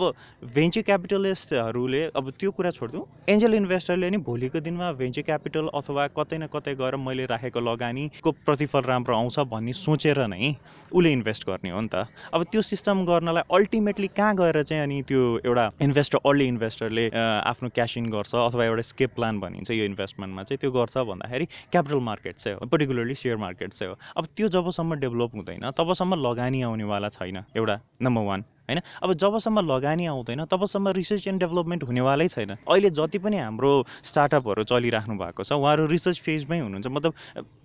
भेन्चर 0.54 0.82
क्यापिटलिस्टहरूले 0.82 2.02
अब 2.16 2.30
त्यो 2.38 2.50
कुरा 2.52 2.70
छोडिदिउँ 2.70 3.04
एन्जल 3.28 3.54
इन्भेस्टरले 3.54 4.10
नि 4.10 4.16
भोलिको 4.22 4.60
दिनमा 4.60 4.92
भेन्चर 4.94 5.22
क्यापिटल 5.22 5.68
अथवा 5.74 6.06
कतै 6.18 6.38
न 6.38 6.46
कतै 6.46 6.74
गएर 6.74 6.96
मैले 6.98 7.24
राखेको 7.26 7.60
लगानीको 7.60 8.30
प्रतिफल 8.46 8.82
राम्रो 8.82 9.01
आउँछ 9.10 9.38
भन्ने 9.50 9.72
सोचेर 9.72 10.18
नै 10.26 10.54
उसले 10.92 11.12
इन्भेस्ट 11.12 11.46
गर्ने 11.46 11.70
हो 11.70 11.80
नि 11.80 11.88
त। 11.88 12.06
अब 12.34 12.42
त्यो 12.52 12.62
सिस्टम 12.62 13.04
गर्नलाई 13.04 13.42
अल्टिमेटली 13.50 14.08
कहाँ 14.14 14.34
गएर 14.36 14.62
चाहिँ 14.62 14.82
अनि 14.82 15.02
त्यो 15.08 15.20
एउटा 15.44 15.64
इन्भेस्टर 15.82 16.18
अर्ली 16.26 16.46
इन्भेस्टरले 16.46 17.08
आफ्नो 17.10 17.68
क्यास 17.74 17.96
इन 17.98 18.06
गर्छ 18.10 18.34
अथवा 18.34 18.64
एउटा 18.64 18.82
स्केप 18.82 19.10
प्लान 19.16 19.40
भनिन्छ 19.40 19.70
यो 19.70 19.84
इन्भेस्टमेन्टमा 19.84 20.42
चाहिँ 20.42 20.58
त्यो 20.60 20.70
गर्छ 20.70 20.96
भन्दाखेरि 21.10 21.46
क्यापिटल 21.72 22.00
मार्केट 22.00 22.36
चाहिँ 22.36 22.56
हो 22.56 22.66
पर्टिकुलरली 22.66 23.14
सेयर 23.14 23.36
मार्केट 23.36 23.72
चाहिँ 23.72 23.92
हो। 23.92 23.98
अब 24.16 24.28
त्यो 24.36 24.48
जबसम्म 24.54 24.94
डेभलप 25.00 25.34
हुँदैन 25.34 25.70
तबसम्म 25.78 26.14
लगानी 26.26 26.62
आउनेवाला 26.62 27.08
छैन 27.08 27.44
एउटा 27.56 27.80
नम्बर 28.02 28.22
वान 28.22 28.44
होइन? 28.68 28.80
अब 29.02 29.12
जबसम्म 29.14 29.60
लगानी 29.66 30.06
आउँदैन 30.06 30.44
तबसम्म 30.46 30.88
रिसर्च 30.98 31.26
एन्ड 31.28 31.40
डेभलपमेन्ट 31.40 31.82
हुनेवालै 31.84 32.28
छैन। 32.28 32.50
अहिले 32.62 32.90
जति 32.90 33.18
पनि 33.18 33.36
हाम्रो 33.38 33.72
स्टार्टअपहरू 34.02 34.64
चलिराख्नु 34.64 35.14
भएको 35.18 35.42
छ 35.42 35.52
उहाँहरू 35.52 35.86
रिसर्च 35.86 36.20
फेजमै 36.22 36.58
हुनुहुन्छ। 36.60 36.86
मतलब 36.86 37.12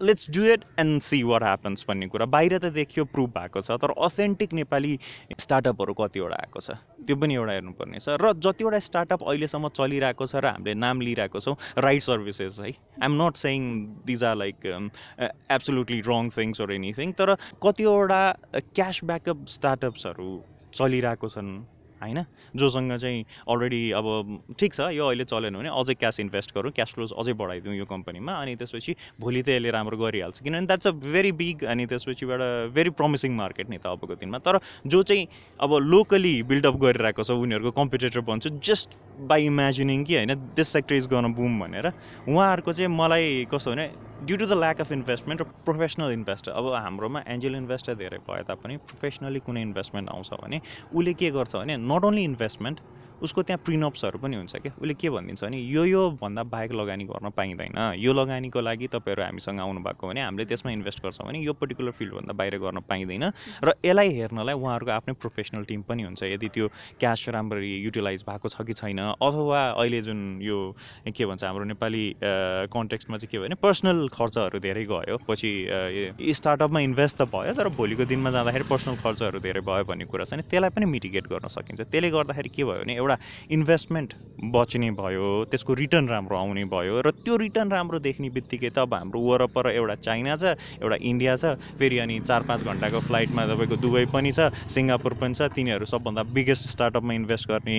let's 0.02 0.30
do 0.34 0.44
it 0.54 0.66
and 0.80 1.02
see 1.02 1.22
what 1.24 1.44
happens 1.44 1.86
भन्ने 1.88 2.08
कुरा। 2.08 2.26
बाहिर 2.26 2.58
त 2.58 2.74
देखियो 2.74 3.06
प्रुभ 3.14 3.30
भएको 3.38 3.62
छ 3.62 3.78
तर 3.78 3.94
अथेन्टिक 3.94 4.54
नेपाली 4.54 4.94
स्टार्टअपहरू 5.38 5.94
कतिवटा 5.94 6.36
आएको 6.36 6.60
छ। 6.60 6.82
त्यो 7.06 7.16
पनि 7.16 7.34
एउटा 7.36 7.54
हेर्नुपर्ने 7.54 8.00
छ। 8.00 8.18
र 8.18 8.34
जतिवटा 8.36 8.80
स्टार्टअप 8.80 9.22
अहिलेसम्म 9.24 9.70
चलिरहेको 9.70 10.26
छ 10.26 10.36
र 10.42 10.46
हामीले 10.58 10.74
नाम 10.76 11.02
लिइरहेको 11.02 11.40
छौँ 11.40 11.56
राइट 11.78 12.02
सर्भिसेस 12.02 12.60
है? 12.60 12.74
I'm 13.00 13.14
not 13.22 13.36
saying 13.38 13.60
these 14.06 14.24
are 14.24 14.36
like 14.36 14.58
absolutely 15.22 16.02
wrong 16.10 16.30
things 16.38 16.62
or 16.62 16.72
anything 16.74 17.14
तर 17.14 17.36
कतिवटा 17.64 18.22
क्यास 18.76 19.00
ब्याकअप 19.06 19.46
स्टार्टअप्सहरू 19.48 20.57
चलिरहेको 20.78 21.30
छन् 21.30 21.52
होइन? 22.02 22.20
जोसँग 22.54 22.92
चाहिँ 22.94 23.24
अलरेडी 23.50 23.80
अब 23.98 24.06
ठिक 24.60 24.74
छ 24.74 24.80
यो 24.94 25.06
अहिले 25.08 25.26
चलेन 25.26 25.56
भने 25.58 25.70
अझै 25.74 25.94
क्यास 25.98 26.20
इन्भेस्ट 26.20 26.54
गरौँ 26.54 26.72
क्यास 26.72 26.94
फ्लोज 26.94 27.14
अझै 27.18 27.34
बढाइदिउँ 27.34 27.76
यो 27.76 27.86
कम्पनीमा 27.90 28.34
अनि 28.42 28.56
त्यसपछि 28.56 28.96
भोलि 29.20 29.42
त 29.42 29.50
यसले 29.50 29.72
राम्रो 29.74 29.98
गरिहाल्छ। 29.98 30.42
किनभने 30.46 30.68
द्याट्स 30.68 30.88
अ 30.88 30.92
भेरी 31.10 31.32
बिग 31.34 31.64
अनि 31.66 31.86
त्यसपछिबाट 31.90 32.42
भेरी 32.78 32.90
प्रमिसिङ 32.94 33.34
मार्केट 33.34 33.70
नि 33.70 33.78
त 33.78 33.90
अबको 33.90 34.16
दिनमा। 34.16 34.38
तर 34.40 34.60
जो 34.86 35.02
चाहिँ 35.04 35.26
अब 35.60 35.74
लोकली 35.84 36.36
बिल्डअप 36.46 36.76
गरिरहेको 36.78 37.24
छ 37.24 37.32
उनीहरूको 37.34 37.72
कम्पिटेटर 37.82 38.22
बन्छ 38.30 38.48
जस्ट 38.62 38.94
बाई 39.26 39.46
इमेजिनिङ 39.46 40.04
कि 40.06 40.16
होइन 40.16 40.54
this 40.54 40.70
sector 40.70 40.96
is 40.96 41.08
gonna 41.10 41.34
boom 41.34 41.60
भनेर 41.60 41.92
उहाँहरूको 42.30 42.74
चाहिँ 42.74 42.94
मलाई 42.94 43.46
कस्तो 43.50 43.72
भने 43.74 43.90
due 44.20 44.36
to 44.38 44.46
the 44.48 44.52
lack 44.52 44.80
of 44.82 44.92
investment 44.92 45.42
र 45.42 45.46
प्रोफेसनल 45.66 46.12
इन्भेस्टर 46.12 46.52
अब 46.52 46.68
हाम्रोमा 46.76 47.20
एन्जल 47.28 47.56
इन्भेस्टर 47.56 47.96
धेरै 47.96 48.18
भए 48.30 48.44
तापनि 48.44 48.78
प्रोफेसनली 48.86 49.40
कुनै 49.42 49.62
इन्भेस्टमेन्ट 49.62 50.10
आउँछ 50.10 50.40
भने 50.42 50.60
उसले 50.92 51.14
के 51.20 51.30
गर्छ 51.32 51.56
भने 51.56 51.76
नट 51.84 52.06
ओन्ली 52.06 52.24
इन्भेस्टमेन्ट 52.24 52.80
उसको 53.22 53.42
त्यहाँ 53.44 53.62
प्रिनप्सहरू 53.66 54.20
पनि 54.20 54.36
हुन्छ 54.36 54.56
क्या। 54.56 54.72
उसले 54.78 54.94
के 54.94 55.10
भनिदिन्छ 55.10 55.44
भने 55.44 55.58
यो 55.58 55.84
यो 55.86 56.02
भन्दा 56.22 56.44
बाहेक 56.44 56.72
लगानी 56.72 57.04
गर्न 57.10 57.30
पाइँदैन। 57.34 57.98
यो 57.98 58.14
लगानीको 58.14 58.60
लागि 58.62 58.88
तपाईँहरू 58.94 59.24
हामीसँग 59.24 59.60
आउनु 59.60 59.80
भएको 59.82 60.08
भने 60.08 60.22
हामीले 60.22 60.46
त्यसमा 60.46 60.72
इन्भेस्ट 60.72 61.02
गर्छौँ 61.04 61.28
भने 61.28 61.40
यो 61.42 61.54
पर्टिकुलर 61.54 61.92
फिल्डभन्दा 61.98 62.34
बाहिर 62.34 62.58
गर्न 62.58 62.80
पाइँदैन। 62.86 63.24
र 63.64 63.74
यसलाई 63.86 64.10
हेर्नलाई 64.18 64.56
उहाँहरूको 64.56 64.92
आफ्नै 64.92 65.14
प्रोफेसनल 65.18 65.64
टिम 65.66 65.82
पनि 65.90 66.04
हुन्छ। 66.04 66.24
यदि 66.24 66.48
त्यो 66.54 66.68
क्यास 67.00 67.30
राम्ररी 67.34 67.72
युटिलाइज 67.84 68.24
भएको 68.30 68.48
छ 68.50 68.62
कि 68.62 68.74
छैन 68.74 69.00
अथवा 69.18 69.60
अहिले 69.82 70.02
जुन 70.02 70.20
यो 70.42 70.58
के 71.10 71.26
भन्छ 71.26 71.44
हाम्रो 71.44 71.66
नेपाली 71.74 72.06
कन्टेक्स्टमा 72.22 73.18
चाहिँ 73.18 73.32
के 73.32 73.38
भयो 73.38 73.48
भने 73.48 73.56
पर्सनल 73.58 74.08
खर्चहरू 74.14 74.60
धेरै 74.60 74.86
गयो। 74.86 75.18
पछि 75.28 75.52
स्टार्टअपमा 76.38 76.80
इन्भेस्ट 76.80 77.18
त 77.18 77.30
भयो 77.34 77.54
तर 77.54 77.68
भोलिको 77.74 78.06
दिनमा 78.06 78.32
जाँदाखेरि 78.32 78.66
पर्सनल 78.70 78.96
खर्चहरू 79.02 79.40
धेरै 79.40 79.62
भयो 79.62 79.84
भन्ने 79.90 80.06
कुरा 80.06 80.26
छ 80.26 80.34
नि 80.38 80.44
त्यसलाई 80.46 80.70
पनि 80.70 80.86
मिटिगेट 80.86 81.28
गर्न 81.28 81.48
सकिन्छ। 81.48 81.82
त्यसले 81.82 82.10
गर्दाखेरि 82.12 82.50
के 82.50 82.64
भयो 82.64 82.84
भने 82.84 82.94
एउटा 83.08 83.18
इन्भेस्टमेन्ट 83.58 84.14
बच्ने 84.54 84.90
भयो 84.94 85.28
त्यसको 85.50 85.74
रिटर्न 85.74 86.08
राम्रो 86.08 86.38
आउने 86.38 86.64
भयो 86.70 87.02
र 87.02 87.12
त्यो 87.26 87.36
रिटर्न 87.42 87.72
राम्रो 87.72 88.00
देख्ने 88.06 88.30
बित्तिकै 88.30 88.70
त 88.70 88.86
अब 88.86 88.94
हाम्रो 88.94 89.20
वरपर 89.20 89.70
एउटा 89.74 89.96
चाइना 90.06 90.36
छ 90.38 90.54
एउटा 90.78 90.98
इन्डिया 91.02 91.36
छ 91.42 91.58
फेरि 91.80 91.98
अनि 92.06 92.20
चार 92.22 92.44
पाँच 92.46 92.64
घन्टाको 92.64 93.00
फ्लाइटमा 93.08 93.46
तपाईँको 93.50 93.78
दुबई 93.82 94.06
पनि 94.14 94.32
छ 94.38 94.54
सिङ्गापुर 94.70 95.14
पनि 95.18 95.34
छ 95.34 95.50
तिनीहरू 95.58 95.86
सबभन्दा 95.90 96.24
बिगेस्ट 96.38 96.70
स्टार्टअपमा 96.70 97.14
इन्भेस्ट 97.14 97.50
गर्ने 97.50 97.78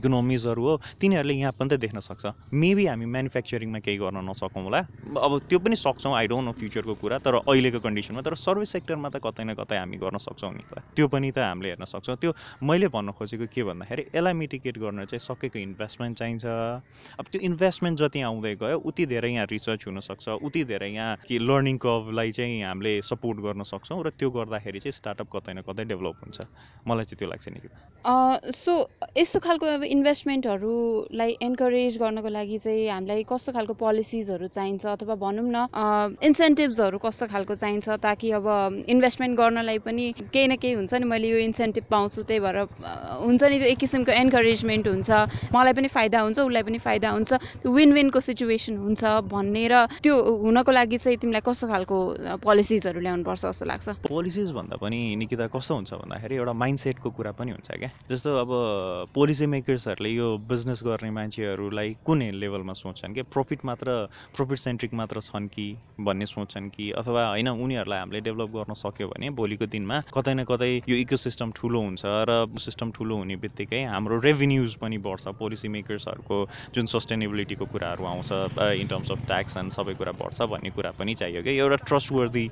इकोनोमिजहरू 0.00 0.64
हो। 0.64 0.74
तिनीहरूले 1.00 1.34
यहाँ 1.34 1.52
पनि 1.60 1.68
त 1.68 1.80
देख्न 1.84 2.00
सक्छ। 2.08 2.32
मेबी 2.56 2.86
हामी 2.86 3.06
म्यानुफ्याक्चरिङमा 3.12 3.78
केही 3.84 3.98
गर्न 4.00 4.24
नसकौँ 4.30 4.62
होला। 4.64 4.80
अब 5.20 5.32
त्यो 5.44 5.58
पनि 5.60 5.76
सक्छौँ 5.76 6.14
आई 6.16 6.26
डोन्ट 6.32 6.44
नो 6.48 6.52
फ्युचरको 6.56 6.94
कुरा 7.04 7.18
तर 7.20 7.34
अहिलेको 7.44 7.80
कन्डिसनमा 7.84 8.20
तर 8.24 8.34
सर्भिस 8.46 8.72
सेक्टरमा 8.72 9.08
त 9.12 9.20
कतै 9.20 9.44
न 9.44 9.54
कतै 9.60 9.76
हामी 9.76 9.96
गर्न 10.00 10.16
सक्छौँ 10.24 10.52
नि 10.56 10.64
त। 10.64 10.80
त्यो 10.96 11.08
पनि 11.12 11.30
त 11.36 11.38
हामीले 11.44 11.68
हेर्न 11.76 11.84
सक्छौँ। 11.84 12.16
त्यो 12.16 12.32
मैले 12.64 12.88
भन्न 12.88 13.12
खोजेको 13.12 13.46
के 13.52 13.62
भन्दाखेरि 13.68 14.02
यसलाई 14.20 14.32
मिटिगेट 14.36 14.78
गर्न 14.78 15.04
चाहिँ 15.08 15.24
सकेको 15.24 15.58
इन्भेस्टमेन्ट 15.58 16.18
चाहिन्छ। 16.18 16.44
अब 16.44 17.24
त्यो 17.32 17.40
इन्भेस्टमेन्ट 17.40 17.98
जति 17.98 18.20
आउँदै 18.28 18.54
गयो 18.60 18.78
उति 18.84 19.06
धेरै 19.08 19.30
यहाँ 19.32 19.46
रिसर्च 19.50 19.86
हुनसक्छ 19.88 20.28
उति 20.44 20.64
धेरै 20.70 20.90
यहाँ 20.92 21.16
कि 21.26 21.38
लर्निङ 21.40 21.76
कर्भलाई 21.80 22.30
चाहिँ 22.36 22.62
हामीले 22.62 22.92
सपोर्ट 23.02 23.38
गर्न 23.40 23.62
सक्छौँ 23.64 24.02
र 24.04 24.10
त्यो 24.20 24.30
गर्दाखेरि 24.30 24.80
चाहिँ 24.80 24.92
स्टार्टअप 24.92 25.28
कतै 25.32 25.52
न 25.56 25.60
कतै 25.64 25.84
डेभलप 25.88 26.16
हुन्छ। 26.20 26.38
मलाई 26.88 27.04
चाहिँ 27.08 27.18
त्यो 27.18 27.28
लाग्छ 27.32 27.48
नि 27.48 27.58
सो 28.52 28.72
यस्तो 29.16 29.38
खालको 29.40 29.66
अब 29.66 29.82
इन्भेस्टमेन्टहरूलाई 29.84 31.30
एन्करेज 31.42 31.98
गर्नको 31.98 32.28
लागि 32.28 32.58
चाहिँ 32.58 32.88
हामीलाई 32.90 33.24
कस्तो 33.32 33.52
खालको 33.52 33.74
पोलिसिजहरू 33.80 34.46
चाहिन्छ? 34.48 34.86
अथवा 34.86 35.14
भनौँ 35.16 35.48
न 35.48 36.16
इन्सेन्टिभ्सहरू 36.20 36.98
कस्तो 36.98 37.26
खालको 37.32 37.54
चाहिन्छ 37.54 37.88
ताकि 38.04 38.30
अब 38.40 38.46
इन्भेस्टमेन्ट 38.88 39.38
गर्नलाई 39.38 39.78
पनि 39.84 40.04
केही 40.20 40.46
न 40.48 40.56
केही 40.56 40.74
हुन्छ 40.80 40.92
नि 40.94 41.06
मैले 41.08 41.28
यो 41.28 41.38
इन्सेन्टिभ 41.48 41.84
पाउँछु 41.90 42.22
त्यही 42.28 42.40
भएर 42.40 42.58
हुन्छ 43.24 43.42
नि 43.44 43.56
एक 43.72 43.78
किसिमको 43.78 44.09
एन्करेजमेन्ट 44.10 44.88
हुन्छ 44.88 45.10
मलाई 45.54 45.72
पनि 45.72 45.88
फाइदा 45.88 46.20
हुन्छ 46.20 46.38
उसलाई 46.38 46.62
पनि 46.62 46.78
फाइदा 46.78 47.10
हुन्छ 47.10 47.30
विन 47.66 47.92
विनको 47.92 48.20
सिचुएसन 48.20 48.76
हुन्छ 48.76 49.02
भन्ने 49.30 49.64
र 49.68 49.74
त्यो 50.02 50.14
हुनको 50.44 50.70
लागि 50.72 50.98
चाहिँ 50.98 51.18
तिमीलाई 51.18 51.42
कस्तो 51.46 51.66
खालको 51.68 51.96
पोलिसिजहरू 52.44 53.00
ल्याउनुपर्छ 53.00 53.42
जस्तो 53.46 53.64
लाग्छ? 53.66 53.88
पोलिसिज 54.08 54.52
भन्दा 54.52 54.76
पनि 54.82 54.98
निकिता 55.16 55.46
कस्तो 55.54 55.74
हुन्छ 55.74 55.92
भन्दाखेरि 55.94 56.34
एउटा 56.36 56.52
माइन्डसेटको 56.52 57.08
कुरा 57.10 57.32
पनि 57.38 57.50
हुन्छ 57.50 57.70
क्या। 57.70 57.90
जस्तो 58.10 58.30
अब 58.42 58.50
पोलिसी 59.14 59.46
मेकर्सहरूले 59.46 60.10
यो 60.10 60.26
बिजनेस 60.50 60.80
गर्ने 60.86 61.10
मान्छेहरूलाई 61.10 61.88
कुन 62.06 62.22
लेभलमा 62.40 62.72
सोच्छन् 62.72 63.14
कि? 63.14 63.22
प्रफिट 63.34 63.64
मात्र 63.64 63.88
प्रफिट 64.36 64.58
सेन्ट्रिक 64.58 64.94
मात्र 64.94 65.20
छन् 65.20 65.48
कि 65.48 65.66
भन्ने 66.00 66.26
सोच्छन् 66.26 66.68
कि? 66.70 66.90
अथवा 67.00 67.26
होइन 67.28 67.48
उनीहरूलाई 67.48 67.98
हामीले 67.98 68.20
डेभलप 68.20 68.50
गर्न 68.56 68.74
सक्यो 68.74 69.08
भने 69.08 69.30
भोलिको 69.36 69.66
दिनमा 69.66 70.02
कतै 70.14 70.34
न 70.34 70.44
कतै 70.44 70.70
यो 70.88 70.96
इको 70.96 71.16
सिस्टम 71.16 71.52
ठुलो 71.56 71.80
हुन्छ 71.80 72.02
र 72.06 72.46
सिस्टम 72.58 72.90
ठुलो 72.96 73.16
हुने 73.16 73.36
बित्तिकै 73.36 73.82
हाम्रो 74.00 74.18
रेभिन्युज 74.20 74.74
पनि 74.74 74.98
बढ्छ 74.98 75.28
पोलिसी 75.38 75.68
मेकर्सहरूको 75.68 76.36
जुन 76.74 76.86
सस्टेनेबिलिटीको 76.86 77.64
कुराहरू 77.66 78.04
आउँछ 78.04 78.30
in 78.80 78.86
terms 78.86 79.10
of 79.12 79.26
tax 79.26 79.56
and 79.56 79.72
सबै 79.72 79.94
कुरा 79.94 80.12
बढ्छ 80.20 80.42
भन्ने 80.52 80.70
कुरा 80.70 80.90
पनि 80.98 81.14
चाहियो 81.14 81.42
कि 81.42 81.56
एउटा 81.58 81.76
ट्रस्ट 81.84 82.12
वर्दी 82.12 82.44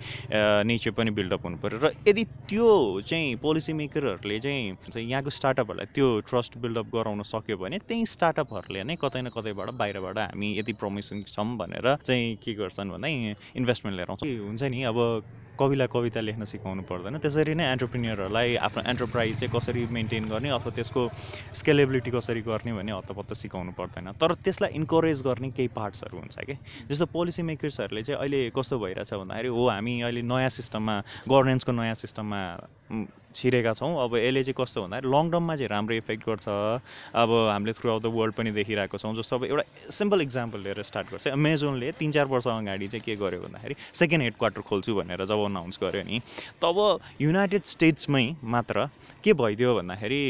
नेचर 0.69 0.91
पनि 0.91 1.11
बिल्डअप 1.19 1.47
हुनु 1.47 1.57
पऱ्यो 1.63 1.79
र 1.79 1.93
यदि 2.09 2.25
त्यो 2.49 2.69
चाहिँ 3.09 3.35
पोलिसी 3.41 3.73
मेकरहरूले 3.81 4.39
चाहिँ 4.41 5.07
यहाँको 5.07 5.31
स्टार्टअपहरूलाई 5.31 5.93
त्यो 5.95 6.09
ट्रस्ट 6.29 6.59
बिल्डअप 6.59 6.93
गराउन 6.93 7.23
सक्यो 7.25 7.57
भने 7.57 7.79
त्यही 7.89 8.07
स्टार्टअपहरूले 8.07 8.85
नै 8.85 8.97
कतै 9.01 9.23
न 9.23 9.33
कतैबाट 9.33 9.71
बाहिरबाट 9.81 10.19
हामी 10.19 10.53
यति 10.59 10.73
प्रमिसिङ 10.85 11.25
छौँ 11.29 11.49
भनेर 11.57 11.95
चाहिँ 12.05 12.37
के 12.45 12.55
गर्छन् 12.55 12.91
भन्दा 12.91 13.09
इन्भेस्टमेन्ट 13.57 13.97
लिएर 13.97 14.11
आउँछ। 14.11 14.25
हुन्छ 14.41 14.63
नि 14.69 14.83
अब 14.85 14.99
कविलाई 15.59 15.89
कविता 15.93 16.21
लेख्न 16.21 16.45
सिकाउनु 16.45 16.83
पर्दैन। 16.91 17.19
त्यसरी 17.19 17.55
नै 17.55 17.65
एन्टरप्रिनियरहरूलाई 17.73 18.57
आफ्नो 18.67 18.83
एन्टरप्राइज 18.87 19.35
चाहिँ 19.41 19.51
कसरी 19.55 19.87
मेन्टेन 19.99 20.25
गर्ने 20.31 20.49
अथवा 20.55 20.71
त्यसको 20.79 21.03
स्केलेबिलिटी 21.61 22.11
कसरी 22.11 22.41
गर्ने 22.47 22.73
भन्ने 22.79 22.93
हत्तपत्त 22.93 23.33
सिकाउनु 23.43 23.73
पर्दैन। 23.79 24.13
तर 24.21 24.35
त्यसलाई 24.45 24.71
इन्करेज 24.81 25.23
गर्ने 25.23 25.51
केही 25.51 25.69
पार्ट्सहरू 25.75 26.19
हुन्छ 26.19 26.37
कि? 26.49 26.57
जस्तो 26.91 27.07
पोलिसी 27.13 27.43
मेकर्सहरूले 27.43 28.03
चाहिँ 28.03 28.21
अहिले 28.21 28.41
कस्तो 28.57 28.79
भइरहेछ 28.79 29.15
भन्दाखेरि 29.15 29.49
हो 29.49 29.69
हामी 29.69 29.95
अहिले 30.03 30.23
नयाँ 30.23 30.49
सिस्टममा 30.59 30.97
गभर्नेन्सको 31.29 31.73
नयाँ 31.73 31.95
सिस्टममा 31.95 32.41
छिरेका 33.39 33.73
छौँ। 33.79 33.95
अब 34.05 34.17
यसले 34.19 34.43
चाहिँ 34.43 34.57
कस्तो 34.59 34.83
भन्दाखेरि 34.83 35.11
लङ 35.15 35.31
टर्ममा 35.31 35.55
चाहिँ 35.57 35.71
राम्रो 35.71 35.95
इफेक्ट 36.03 36.23
गर्छ। 36.29 36.47
अब 37.15 37.31
हामीले 37.55 37.73
थ्रु 37.79 37.91
आउट 37.91 38.03
द 38.03 38.07
वर्ल्ड 38.19 38.35
पनि 38.35 38.51
देखिरहेको 38.59 38.99
छौँ। 38.99 39.15
जस्तो 39.15 39.37
अब 39.39 39.45
एउटा 39.45 39.65
सिम्पल 39.95 40.21
इक्जाम्पल 40.27 40.59
लिएर 40.67 40.83
स्टार्ट 40.83 41.07
गर्छ। 41.11 41.27
अमेजोनले 41.39 41.93
तिन 41.99 42.11
चार 42.13 42.27
वर्ष 42.27 42.47
अगाडि 42.49 42.89
चाहिँ 42.89 43.03
के 43.07 43.17
गर्यो 43.17 43.41
भन्दाखेरि 43.47 43.75
सेकेन्ड 43.95 44.23
हेड 44.23 44.35
क्वार्टर 44.39 44.63
खोल्छु 44.67 44.95
भनेर 44.95 45.25
जब 45.25 45.45
अनाउन्स 45.47 45.79
गर्यो 45.83 46.03
नि 46.03 46.21
तब 46.63 46.77
युनाइटेड 47.21 47.63
स्टेट्समै 47.65 48.25
मात्र 48.43 48.89
के 49.25 49.33
भइदियो 49.39 49.75
भन्दाखेरि 49.75 50.23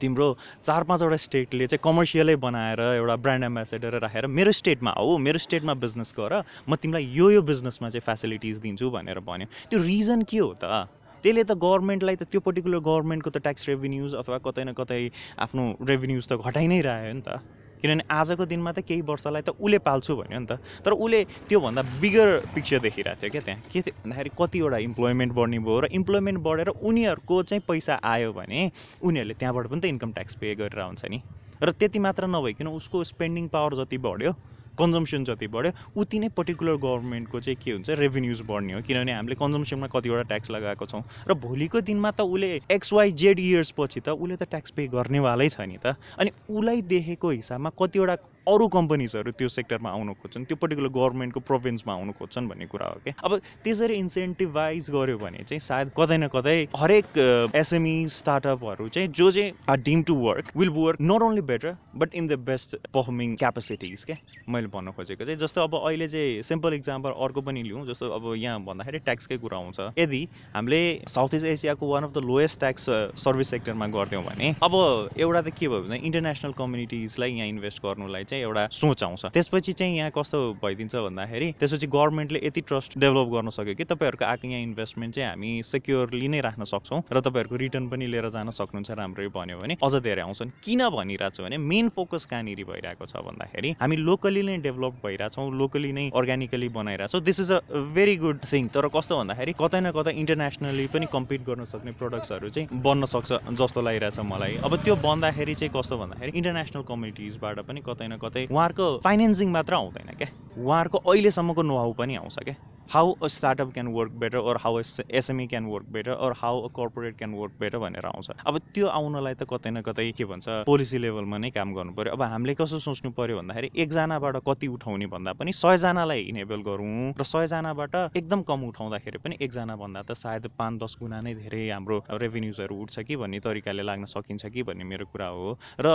तिम्रो 0.00 0.26
चार 0.64 0.84
पाँचवटा 0.84 1.16
स्टेटले 1.22 1.66
चाहिँ 1.66 1.82
कमर्सियलै 1.84 2.34
बनाएर 2.42 2.80
एउटा 2.80 3.16
ब्रान्ड 3.22 3.44
एम्बेसेडर 3.44 3.98
राखेर 4.02 4.26
मेरो 4.26 4.52
स्टेटमा 4.58 4.90
हो 4.98 5.16
मेरो 5.18 5.38
स्टेटमा 5.38 5.74
बिजनेस 5.78 6.14
गर 6.18 6.42
म 6.68 6.74
तिमीलाई 6.82 7.04
यो 7.14 7.30
यो 7.30 7.42
बिजनेसमा 7.44 7.88
चाहिँ 7.88 8.02
फेसिलिटिज 8.02 8.58
दिन्छु 8.64 8.90
भनेर 8.90 9.20
भन्यो। 9.22 9.46
त्यो 9.70 9.78
रिजन 9.84 10.22
के 10.24 10.38
हो 10.38 10.54
त? 10.58 10.88
त्यसले 11.24 11.42
त 11.42 11.56
गभर्मेन्टलाई 11.64 12.16
त 12.20 12.28
त्यो 12.30 12.40
पर्टिकुलर 12.46 12.84
गभर्मेन्टको 12.88 13.30
त 13.30 13.42
ट्याक्स 13.44 13.68
रेभिन्युज 13.68 14.14
अथवा 14.22 14.38
कतै 14.46 14.64
न 14.64 14.72
कतै 14.80 15.00
आफ्नो 15.46 15.64
रेभिन्युज 15.90 16.24
त 16.30 16.32
घटाइ 16.48 16.66
नै 16.72 16.80
रह्यो 16.88 17.12
नि 17.18 17.22
त। 17.26 17.40
किनभने 17.82 18.04
आजको 18.16 18.44
दिनमा 18.50 18.72
त 18.72 18.82
केही 18.88 19.00
वर्षलाई 19.08 19.42
त 19.42 19.52
उसले 19.60 19.78
पाल्छु 19.88 20.16
भन्यो 20.16 20.38
नि 20.40 20.46
त। 20.46 20.60
तर 20.84 20.92
उसले 20.96 21.20
त्योभन्दा 21.48 21.82
बिगर 22.04 22.28
पिक्चर 22.54 22.78
देखिरहेको 22.86 23.20
थियो 23.22 23.30
क्या 23.30 23.42
त्यहाँ। 23.48 23.60
के 23.72 23.80
थियो 23.82 23.94
भन्दाखेरि 24.04 24.30
कतिवटा 24.40 24.78
इम्प्लोइमेन्ट 24.88 25.32
बढ्ने 25.38 25.58
भयो 25.68 25.80
र 25.80 25.86
इम्प्लोइमेन्ट 26.00 26.38
बढेर 26.48 26.68
उनीहरूको 26.68 27.42
चाहिँ 27.50 27.62
पैसा 27.68 27.94
आयो 28.12 28.32
भने 28.32 28.60
उनीहरूले 29.00 29.34
त्यहाँबाट 29.40 29.66
पनि 29.72 29.80
त 29.80 29.84
इन्कम 29.94 30.12
ट्याक्स 30.18 30.34
पे 30.40 30.54
गरेर 30.60 30.80
हुन्छ 30.80 31.04
नि। 31.10 31.20
र 31.60 31.70
त्यति 31.80 31.98
मात्र 31.98 32.26
नभइकन 32.28 32.66
उसको 32.72 33.04
स्पेन्डिङ 33.04 33.48
पावर 33.48 33.74
जति 33.80 33.98
बढ्यो 34.06 34.32
कन्जम्सन 34.78 35.24
जति 35.24 35.46
बढ्यो 35.48 35.72
उति 36.00 36.18
नै 36.18 36.28
पर्टिकुलर 36.36 36.76
गभर्मेन्टको 36.84 37.40
चाहिँ 37.40 37.56
के 37.62 37.70
हुन्छ 37.70 37.90
रेभिन्युज 38.02 38.40
बढ्ने 38.46 38.72
हो। 38.72 38.80
किनभने 38.82 39.12
हामीले 39.12 39.34
कन्जम्सनमा 39.40 39.86
कतिवटा 39.94 40.22
ट्याक्स 40.30 40.50
लगाएको 40.50 40.86
छौँ। 40.86 41.02
र 41.30 41.34
भोलिको 41.38 41.80
दिनमा 41.80 42.10
त 42.10 42.20
उसले 42.26 42.50
एक्सवाई 42.70 43.12
जेड 43.22 43.40
इयर्स 43.40 43.70
पछि 43.78 44.00
त 44.00 44.08
उसले 44.18 44.36
त 44.36 44.50
ट्याक्स 44.50 44.70
पे 44.76 44.86
गर्नेवालै 44.94 45.48
छ 45.48 45.60
नि 45.68 45.78
त। 45.78 45.94
अनि 46.18 46.30
उसलाई 46.48 46.82
देखेको 46.92 47.30
हिसाबमा 47.30 47.70
कतिवटा 47.78 48.16
अरू 48.46 48.66
कम्पनीजहरू 48.68 49.32
त्यो 49.32 49.48
सेक्टरमा 49.50 49.90
आउनु 49.90 50.12
खोज्छन् 50.14 50.44
त्यो 50.44 50.56
पर्टिकुलर 50.58 50.88
गभर्मेन्टको 50.94 51.40
प्रोभिन्समा 51.42 51.92
आउनु 51.94 52.12
खोज्छन् 52.18 52.48
भन्ने 52.48 52.66
कुरा 52.68 52.86
हो 52.86 52.98
क्या 53.04 53.14
अब 53.24 53.36
त्यसरी 53.64 53.94
इन्सेन्टिभाइज 53.96 54.90
गर्यो 54.92 55.18
भने 55.18 55.42
चाहिँ 55.42 55.60
सायद 55.62 55.92
कतै 55.96 56.16
न 56.16 56.28
कतै 56.28 56.56
हरेक 56.76 57.18
एसएमई 57.56 57.94
स्टार्टअपहरू 58.14 58.88
चाहिँ 58.88 59.08
जो 59.10 59.30
चाहिँ 59.30 59.52
are 59.68 59.80
deemed 59.82 60.02
to 60.02 60.14
work 60.16 60.50
will 60.56 60.70
work 60.74 60.98
not 61.02 61.22
only 61.22 61.40
better 61.44 61.76
but 61.96 62.14
in 62.14 62.26
the 62.26 62.38
best 62.44 62.76
performing 62.88 63.34
capacities 63.36 64.04
क्या 64.04 64.16
मैले 64.48 64.68
भन्न 64.74 64.92
खोजेको 64.92 65.24
चाहिँ 65.24 65.38
जस्तो 65.38 65.62
अब 65.62 65.78
अहिले 65.78 66.08
चाहिँ 66.08 66.42
सिम्पल 66.44 66.74
इक्जाम्पल 66.74 67.16
अर्को 67.20 67.42
पनि 67.42 67.62
लिउँ 67.62 67.86
जस्तो 67.86 68.10
अब 68.12 68.32
यहाँ 68.36 68.60
भन्दाखेरि 68.64 68.98
ट्याक्सकै 69.00 69.38
कुरा 69.38 69.58
आउँछ 69.58 69.80
यदि 69.98 70.22
हामीले 70.54 70.82
साउथ 71.08 71.34
इस्ट 71.34 71.46
एसियाको 71.46 71.92
one 71.92 72.04
of 72.04 72.12
the 72.12 72.24
lowest 72.26 72.60
tax 72.60 72.86
service 73.22 73.50
सेक्टरमा 73.50 73.86
गर्थ्यौँ 73.96 74.22
भने 74.24 74.54
अब 74.62 74.78
एउटा 75.18 75.40
त 75.40 75.56
के 75.56 75.68
भयो 75.68 75.82
भने 75.82 76.02
इन्टरनेसनल 76.04 76.52
कम्युनिटिजलाई 76.58 77.32
यहाँ 77.32 77.48
इन्भेस्ट 77.48 77.82
गर्नुलाई 77.82 78.24
चाहिँ 78.24 78.33
एउटा 78.40 78.66
सोच 78.72 79.02
आउँछ। 79.02 79.24
त्यसपछि 79.34 79.72
चाहिँ 79.72 79.96
यहाँ 79.96 80.10
कस्तो 80.14 80.38
भइदिन्छ 80.62 80.94
भन्दाखेरि 80.96 81.52
त्यसपछि 81.60 81.86
गभर्मेन्टले 81.86 82.40
यति 82.44 82.60
ट्रस्ट 82.60 82.98
डेभलप 82.98 83.28
गर्न 83.34 83.50
सक्यो 83.50 83.74
कि 83.74 83.84
तपाईँहरूको 83.84 84.24
आएको 84.24 84.48
यहाँ 84.48 84.62
इन्भेस्टमेन्ट 84.62 85.14
चाहिँ 85.14 85.28
हामी 85.28 85.50
सेक्योरली 85.64 86.28
नै 86.28 86.40
राख्न 86.40 86.64
सक्छौँ 86.64 87.02
र 87.12 87.20
तपाईँहरूको 87.20 87.56
रिटर्न 87.56 87.88
पनि 87.88 88.06
लिएर 88.06 88.28
जान 88.30 88.50
सक्नुहुन्छ 88.50 88.90
राम्ररी 88.90 89.28
भन्यो 89.34 89.58
भने 89.58 89.76
अझ 89.82 89.94
धेरै 90.02 90.22
आउँछन्। 90.22 90.50
किन 90.64 90.88
भनिरहेको 90.88 91.36
छु 91.36 91.42
भने 91.42 91.56
मेन 91.58 91.88
फोकस 91.96 92.26
कहाँनिर 92.26 92.64
भइरहेको 92.64 93.06
छ 93.06 93.22
भन्दाखेरि 93.24 93.70
हामी 93.80 93.96
लोकली 93.96 94.42
नै 94.42 94.56
डेभलप 94.64 94.94
भइरहेछौँ 95.04 95.50
लोकली 95.52 95.92
नै 95.92 96.10
organically 96.14 96.68
बनाइरहेछौँ। 96.68 97.20
This 97.22 97.40
is 97.40 97.52
a 97.52 97.60
very 97.94 98.16
good 98.16 98.38
thing 98.44 98.68
तर 98.74 98.88
कस्तो 98.88 99.18
भन्दाखेरि 99.18 99.52
कतै 99.58 99.80
न 99.80 99.90
कतै 99.92 100.12
इन्टरनेसनली 100.22 100.86
पनि 100.94 101.06
कम्पिट 101.12 101.40
गर्न 101.44 101.64
सक्ने 101.64 101.92
प्रडक्ट्सहरू 102.00 102.48
चाहिँ 102.50 102.82
बन्न 102.82 103.04
सक्छ 103.04 103.30
जस्तो 103.54 103.80
लागिरहेछ 103.80 104.18
मलाई। 104.24 104.56
अब 104.64 104.76
त्यो 104.84 104.94
बन्दाखेरि 105.04 105.54
चाहिँ 105.54 105.72
कस्तो 105.76 105.98
भन्दाखेरि 105.98 106.32
इन्टरनेसनल 106.38 106.82
कम्युनिटिजबाट 106.88 107.58
पनि 107.68 107.80
कतै 107.84 108.06
न 108.08 108.16
कतै 108.24 108.46
उहाँहरूको 108.50 108.86
फाइनेन्सिङ 109.04 109.48
मात्र 109.52 109.74
आउँदैन 109.74 110.14
क्या 110.16 110.28
उहाँहरूको 110.58 110.98
अहिलेसम्मको 111.06 111.62
नोहाउ 111.62 111.92
पनि 111.92 112.14
आउँछ 112.16 112.38
क्या 112.44 112.56
how 112.90 113.12
a 113.12 113.26
startup 113.34 113.70
can 113.74 113.88
work 113.94 114.12
better 114.22 114.38
or 114.38 114.56
how 114.62 114.78
SME 114.78 115.46
can 115.46 115.64
work 115.66 115.86
better 115.92 116.10
or 116.12 116.32
how 116.36 116.60
a 116.60 116.68
corporate 116.76 117.16
can 117.18 117.34
work 117.34 117.52
better 117.60 117.78
भनेर 117.78 118.06
आउँछ। 118.06 118.30
अब 118.46 118.58
त्यो 118.74 118.86
आउनलाई 118.86 119.34
त 119.34 119.46
कतै 119.50 119.70
न 119.70 119.80
कतै 119.82 120.10
के 120.18 120.24
भन्छ 120.24 120.64
पोलिसी 120.66 120.98
लेभलमा 120.98 121.38
नै 121.38 121.50
काम 121.50 121.74
गर्नु 121.74 121.92
पऱ्यो। 121.94 122.12
अब 122.12 122.22
हामीले 122.22 122.54
कसो 122.54 122.78
सोच्नु 122.78 123.10
पऱ्यो 123.16 123.36
भन्दाखेरि 123.38 123.70
एकजनाबाट 123.74 124.36
कति 124.48 124.66
उठाउने 124.76 125.06
भन्दा 125.14 125.32
पनि 125.40 125.52
सयजनालाई 125.52 126.20
इनेबल 126.32 126.60
गरौँ 126.68 127.14
र 127.18 127.24
सयजनाबाट 127.24 127.94
एकदम 128.20 128.42
कम 128.52 128.68
उठाउँदाखेरि 128.68 129.18
पनि 129.24 129.34
एकजना 129.40 129.76
भन्दा 129.76 130.02
त 130.02 130.12
सायद 130.14 130.50
पाँच 130.58 130.82
दस 130.84 130.96
गुणा 131.00 131.20
नै 131.24 131.34
धेरै 131.40 131.64
हाम्रो 131.70 131.98
रेभिन्युजहरू 132.22 132.74
उठ्छ 132.82 133.06
कि 133.08 133.16
भन्ने 133.16 133.40
तरिकाले 133.48 133.82
लाग्न 133.82 134.04
सकिन्छ 134.12 134.52
कि 134.54 134.62
भन्ने 134.62 134.84
मेरो 134.84 135.06
कुरा 135.08 135.28
हो। 135.32 135.56
र 135.80 135.88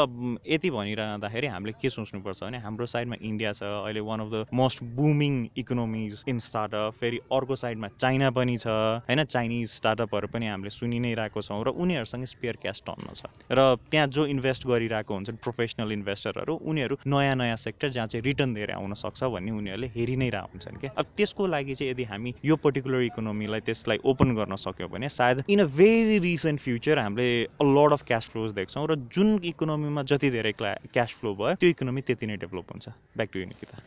यति 0.47 0.69
भनिरहँदाखेरि 0.71 1.47
हामीले 1.47 1.73
के 1.77 1.89
सोच्नुपर्छ 1.89 2.43
भने 2.43 2.57
हाम्रो 2.65 2.85
साइडमा 2.87 3.15
इन्डिया 3.21 3.53
छ 3.53 3.63
अहिले 3.85 4.01
one 4.09 4.19
of 4.19 4.29
the 4.33 4.45
most 4.53 4.83
booming 4.97 5.33
economies 5.57 6.23
in 6.27 6.39
startup 6.39 6.77
फेरि 6.99 7.19
अर्को 7.31 7.55
साइडमा 7.55 7.87
चाइना 7.99 8.29
पनि 8.31 8.57
छ। 8.57 8.67
होइन 9.07 9.23
चाइनिज 9.25 9.71
स्टार्टअपहरू 9.71 10.27
पनि 10.33 10.47
हामीले 10.47 10.69
सुनि 10.69 10.99
नै 10.99 11.13
रहेको 11.13 11.41
छौँ 11.41 11.63
र 11.63 11.69
उनीहरूसँग 11.75 12.25
स्पेयर 12.25 12.55
क्यास 12.61 12.83
टन्न 12.87 13.13
छ। 13.13 13.25
र 13.51 13.75
त्यहाँ 13.91 14.07
जो 14.07 14.25
इन्भेस्ट 14.25 14.67
गरिरहेको 14.67 15.13
हुन्छन् 15.13 15.37
प्रोफेसनल 15.43 15.91
इन्भेस्टरहरू 15.91 16.53
उनीहरू 16.65 16.97
नयाँ 17.07 17.35
नयाँ 17.35 17.57
सेक्टर 17.57 17.89
जहाँ 17.89 18.07
चाहिँ 18.07 18.23
रिटर्न 18.23 18.53
धेरै 18.53 18.73
आउन 18.73 18.93
सक्छ 18.95 19.23
भन्ने 19.35 19.51
उनीहरूले 19.51 19.87
हेरि 19.95 20.15
नै 20.15 20.29
रह 20.29 20.47
हुन्छन् 20.49 20.79
क्या 20.79 20.91
अब 20.97 21.05
त्यसको 21.17 21.47
लागि 21.47 21.75
चाहिँ 21.75 21.91
यदि 21.91 22.03
हामी 22.11 22.33
यो 22.45 22.55
पर्टिकुलर 22.55 23.01
इकोनोमीलाई 23.09 23.61
त्यसलाई 23.67 23.99
ओपन 24.05 24.35
गर्न 24.35 24.55
सक्यौँ 24.57 24.89
भने 24.89 25.09
सायद 25.09 25.43
in 25.49 25.59
a 25.59 25.67
very 25.77 26.17
recent 26.19 26.59
future 26.59 26.99
हामीले 26.99 27.29
लड 27.75 27.93
अफ 27.93 28.03
क्यास 28.07 28.29
फ्लोज 28.29 28.51
देख्छौँ 28.53 28.87
र 28.87 28.95
जुन 29.13 29.39
इकोनोमीमा 29.43 30.03
जति 30.03 30.29
धेरै 30.31 30.53
क्यास 30.59 31.13
फ्लो 31.19 31.35
भयो 31.35 31.55
त्यो 31.55 31.69
इकोनोमी 31.69 32.01
त्यति 32.01 32.27
नै 32.27 32.37
डेभलप 32.37 32.71
हुन्छ। 32.71 32.89
Back 33.17 33.29
to 33.33 33.39
Nikita 33.39 33.77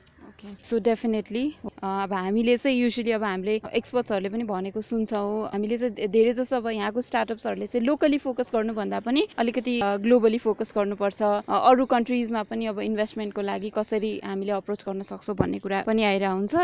so 0.42 0.78
definitely 0.84 1.44
अब 1.82 2.12
हामीले 2.12 2.56
चाहिँ 2.56 2.78
युजली 2.78 3.10
अब 3.12 3.24
हामीले 3.24 3.54
एक्सपर्ट्सहरूले 3.74 4.28
पनि 4.28 4.44
भनेको 4.44 4.80
सुन्छौँ। 4.80 5.50
हामीले 5.52 5.76
चाहिँ 5.78 6.08
धेरै 6.10 6.32
जसो 6.34 6.56
अब 6.56 6.66
यहाँको 6.68 7.00
स्टार्टअप्सहरूले 7.00 7.66
चाहिँ 7.66 7.86
लोकली 7.86 8.18
फोकस 8.18 8.50
गर्नुभन्दा 8.54 9.00
पनि 9.06 9.26
अलिकति 9.38 9.74
ग्लोबली 10.02 10.38
फोकस 10.38 10.72
गर्नुपर्छ। 10.76 11.22
अरू 11.46 11.84
कन्ट्रिजमा 11.86 12.42
पनि 12.50 12.66
अब 12.66 12.80
इन्भेस्टमेन्टको 12.80 13.42
लागि 13.42 13.70
कसरी 13.76 14.12
हामीले 14.24 14.52
अप्रोच 14.52 14.84
गर्न 14.88 15.02
सक्छौँ 15.02 15.36
भन्ने 15.36 15.58
कुरा 15.62 15.82
पनि 15.86 16.02
आइरहेको 16.04 16.34
हुन्छ 16.34 16.54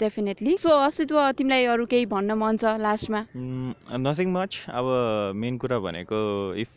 डेफिनेटली 0.00 0.56
सो 0.56 0.70
अस्तित्व 0.86 1.20
तिमीलाई 1.36 1.64
अरू 1.76 1.86
केही 1.92 2.06
भन्न 2.06 2.38
मन 2.40 2.56
छ 2.56 2.76
लास्टमा 2.80 3.20
नथिङ 3.36 4.32
मच 4.32 4.64
अब 4.72 4.86
मेन 5.36 5.58
कुरा 5.58 5.78
भनेको 5.84 6.22
if 6.56 6.72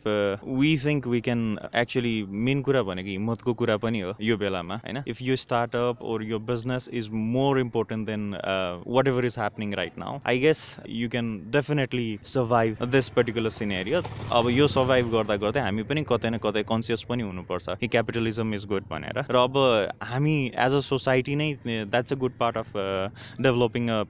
we 0.60 0.76
think 0.84 1.06
we 1.06 1.20
can 1.20 1.40
actually 1.76 2.14
main 2.28 2.62
कुरा 2.68 2.82
भनेको 2.82 3.08
हिम्मतको 3.08 3.54
कुरा 3.54 3.76
पनि 3.80 4.00
हो 4.00 4.14
यो 4.20 4.36
बेलामा 4.36 4.76
होइन? 4.84 5.02
इफ 5.08 5.22
यो 5.22 5.36
स्टार्टअप 5.36 6.02
ओर 6.02 6.22
यो 6.24 6.38
business 6.50 6.88
is 7.00 7.10
more 7.10 7.58
important 7.58 8.06
than 8.06 8.34
uh, 8.34 8.78
whatever 8.96 9.24
is 9.24 9.34
happening 9.34 9.74
right 9.80 9.96
now. 9.96 10.12
I 10.24 10.36
guess 10.36 10.78
you 11.00 11.08
can 11.08 11.28
definitely 11.50 12.08
survive 12.24 12.78
this 12.96 13.10
particular 13.18 13.50
scenario. 13.50 14.02
अब 14.38 14.48
यो 14.50 14.66
सर्भाइभ 14.68 15.10
गर्दा 15.12 15.36
गर्दै 15.44 15.60
हामी 15.60 15.82
पनि 15.90 16.02
कतै 16.08 16.30
न 16.30 16.38
कतै 16.42 16.62
कन्सियस 16.66 17.02
पनि 17.10 17.22
हुनुपर्छ 17.28 17.76
कि 17.80 17.88
क्यापिटलिजम 17.94 18.54
इज 18.54 18.66
गुड 18.72 18.84
भनेर 18.90 19.22
र 19.30 19.44
अब 19.44 19.56
हामी 20.10 20.36
एज 20.66 20.74
अ 20.74 20.80
सोसाइटी 20.88 21.34
नै 21.36 21.48
that's 21.66 22.12
a 22.12 22.16
good 22.24 22.36
part 22.42 22.58
of 22.64 22.76
developing 23.46 23.88
a 23.90 24.02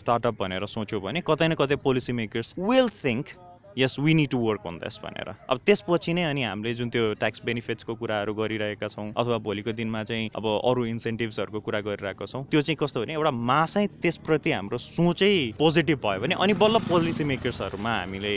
startup 0.00 0.40
भनेर 0.40 0.66
सोच्यो 0.76 1.00
भने 1.06 1.22
कतै 1.28 1.48
न 1.48 1.60
कतै 1.62 1.76
policy 1.84 2.16
makers 2.22 2.54
will 2.70 2.90
think 3.02 3.36
yes 3.78 3.94
we 3.98 4.12
need 4.14 4.30
to 4.30 4.38
work 4.38 4.66
on 4.66 4.78
this 4.78 4.98
भनेर। 5.04 5.28
अब 5.48 5.60
त्यसपछि 5.66 6.12
नै 6.14 6.22
अनि 6.22 6.42
हामीले 6.42 6.72
जुन 6.74 6.88
त्यो 6.90 7.02
ट्याक्स 7.14 7.42
बेनिफिट्सको 7.44 7.94
कुराहरू 7.94 8.34
गरिरहेका 8.34 8.88
छौँ 8.88 9.06
अथवा 9.16 9.38
भोलिको 9.38 9.72
दिनमा 9.72 10.02
चाहिँ 10.04 10.30
अब 10.34 10.46
अरू 10.64 10.84
इन्सेन्टिभ्सहरूको 10.86 11.60
कुरा 11.60 11.80
गरिरहेको 11.86 12.26
छौँ 12.26 12.42
त्यो 12.50 12.62
चाहिँ 12.62 12.76
कस्तो 12.80 13.00
भने 13.00 13.14
एउटा 13.14 13.30
मासै 13.50 13.86
त्यसप्रति 14.02 14.52
हाम्रो 14.52 14.78
सोचै 14.80 15.30
पोजिटिभ 15.58 16.00
भयो 16.02 16.20
भने 16.20 16.40
अनि 16.40 16.58
बल्ल 16.58 16.82
पोलिसी 16.88 17.24
मेकर्सहरूमा 17.24 17.94
हामीले 17.98 18.34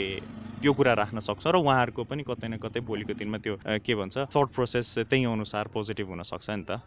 त्यो 0.62 0.72
कुरा 0.72 0.92
राख्न 0.94 1.18
सक्छ 1.20 1.46
र 1.46 1.56
उहाँहरूको 1.58 2.02
पनि 2.06 2.22
कतै 2.22 2.48
न 2.48 2.56
कतै 2.56 2.80
भोलिको 2.86 3.14
दिनमा 3.18 3.38
त्यो 3.38 3.54
के 3.82 3.94
भन्छ 3.94 4.26
थट 4.30 4.48
प्रोसेस 4.54 4.94
त्यही 5.10 5.24
अनुसार 5.26 5.68
पोजिटिभ 5.74 6.08
हुनसक्छ 6.08 6.50
नि 6.50 6.64
त। 6.64 6.80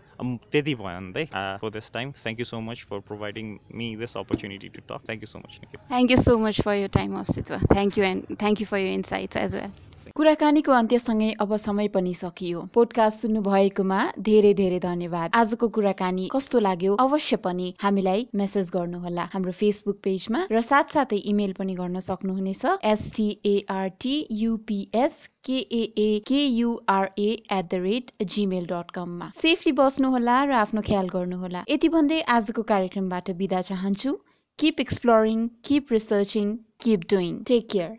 त्यति 0.51 0.75
भन्दै 0.75 1.25
for 1.61 1.69
this 1.69 1.91
time 1.91 2.11
thank 2.15 2.39
you 2.39 2.45
so 2.45 2.59
much 2.61 2.85
for 2.89 2.99
providing 3.07 3.55
me 3.75 3.87
this 3.95 4.17
opportunity 4.17 4.69
to 4.69 4.81
talk 4.89 5.01
thank 5.07 5.21
you 5.23 5.27
so 5.27 5.39
much 5.39 5.59
thank 5.73 6.11
you 6.11 6.17
so 6.17 6.37
much 6.39 6.61
for 6.61 6.75
your 6.75 6.93
time 6.93 7.19
Astitwa 7.19 7.57
thank 7.73 7.97
you 7.97 8.03
and 8.05 8.37
thank 8.39 8.61
you 8.61 8.67
for 8.67 8.79
your 8.79 8.93
insights 8.93 9.37
as 9.37 9.55
well 9.55 9.84
कुराकानीको 10.13 10.71
अन्त्यसँगै 10.71 11.29
अब 11.43 11.55
समय 11.57 11.87
पनि 11.93 12.13
सकियो। 12.13 12.59
Podcast 12.73 13.21
सुन्नु 13.21 13.41
भएकोमा 13.41 13.99
धेरै 14.27 14.51
धेरै 14.59 14.79
धन्यवाद। 14.79 15.31
आजको 15.35 15.67
कुराकानी 15.77 16.27
कस्तो 16.33 16.59
लाग्यो 16.59 16.97
अवश्य 17.05 17.37
पनि 17.45 17.67
हामीलाई 17.83 18.27
मेसेज 18.41 18.69
गर्नुहोला। 18.75 19.25
हाम्रो 19.33 19.53
फेसबुक 19.61 19.97
पेजमा 20.07 20.43
र 20.51 20.61
साथसाथै 20.67 21.19
इमेल 21.33 21.57
पनि 21.59 21.75
गर्न 21.81 22.03
सक्नुहुनेछ। 22.09 22.77
S T A R T 22.91 24.15
U P S 24.43 25.17
K A A 25.49 26.07
K U R A 26.29 27.27
at 27.27 27.65
the 27.65 27.81
rate 27.87 28.15
Gmail 28.35 28.71
dot 28.71 28.95
कममा 28.99 29.33
सेफली 29.41 29.75
बस्नुहोला 29.81 30.39
र 30.45 30.61
आफ्नो 30.61 30.87
ख्याल 30.91 31.13
गर्नुहोला। 31.17 31.65
यति 31.69 31.93
भन्दै 31.97 32.21
आजको 32.37 32.69
कार्यक्रमबाट 32.71 33.35
बिदा 33.43 33.61
चाहन्छु। 33.73 34.17
Keep 34.59 34.81
exploring 34.81 35.45
keep 35.65 35.91
researching 35.91 36.57
keep 36.83 37.13
doing 37.13 37.37
take 37.47 37.71
care 37.71 37.93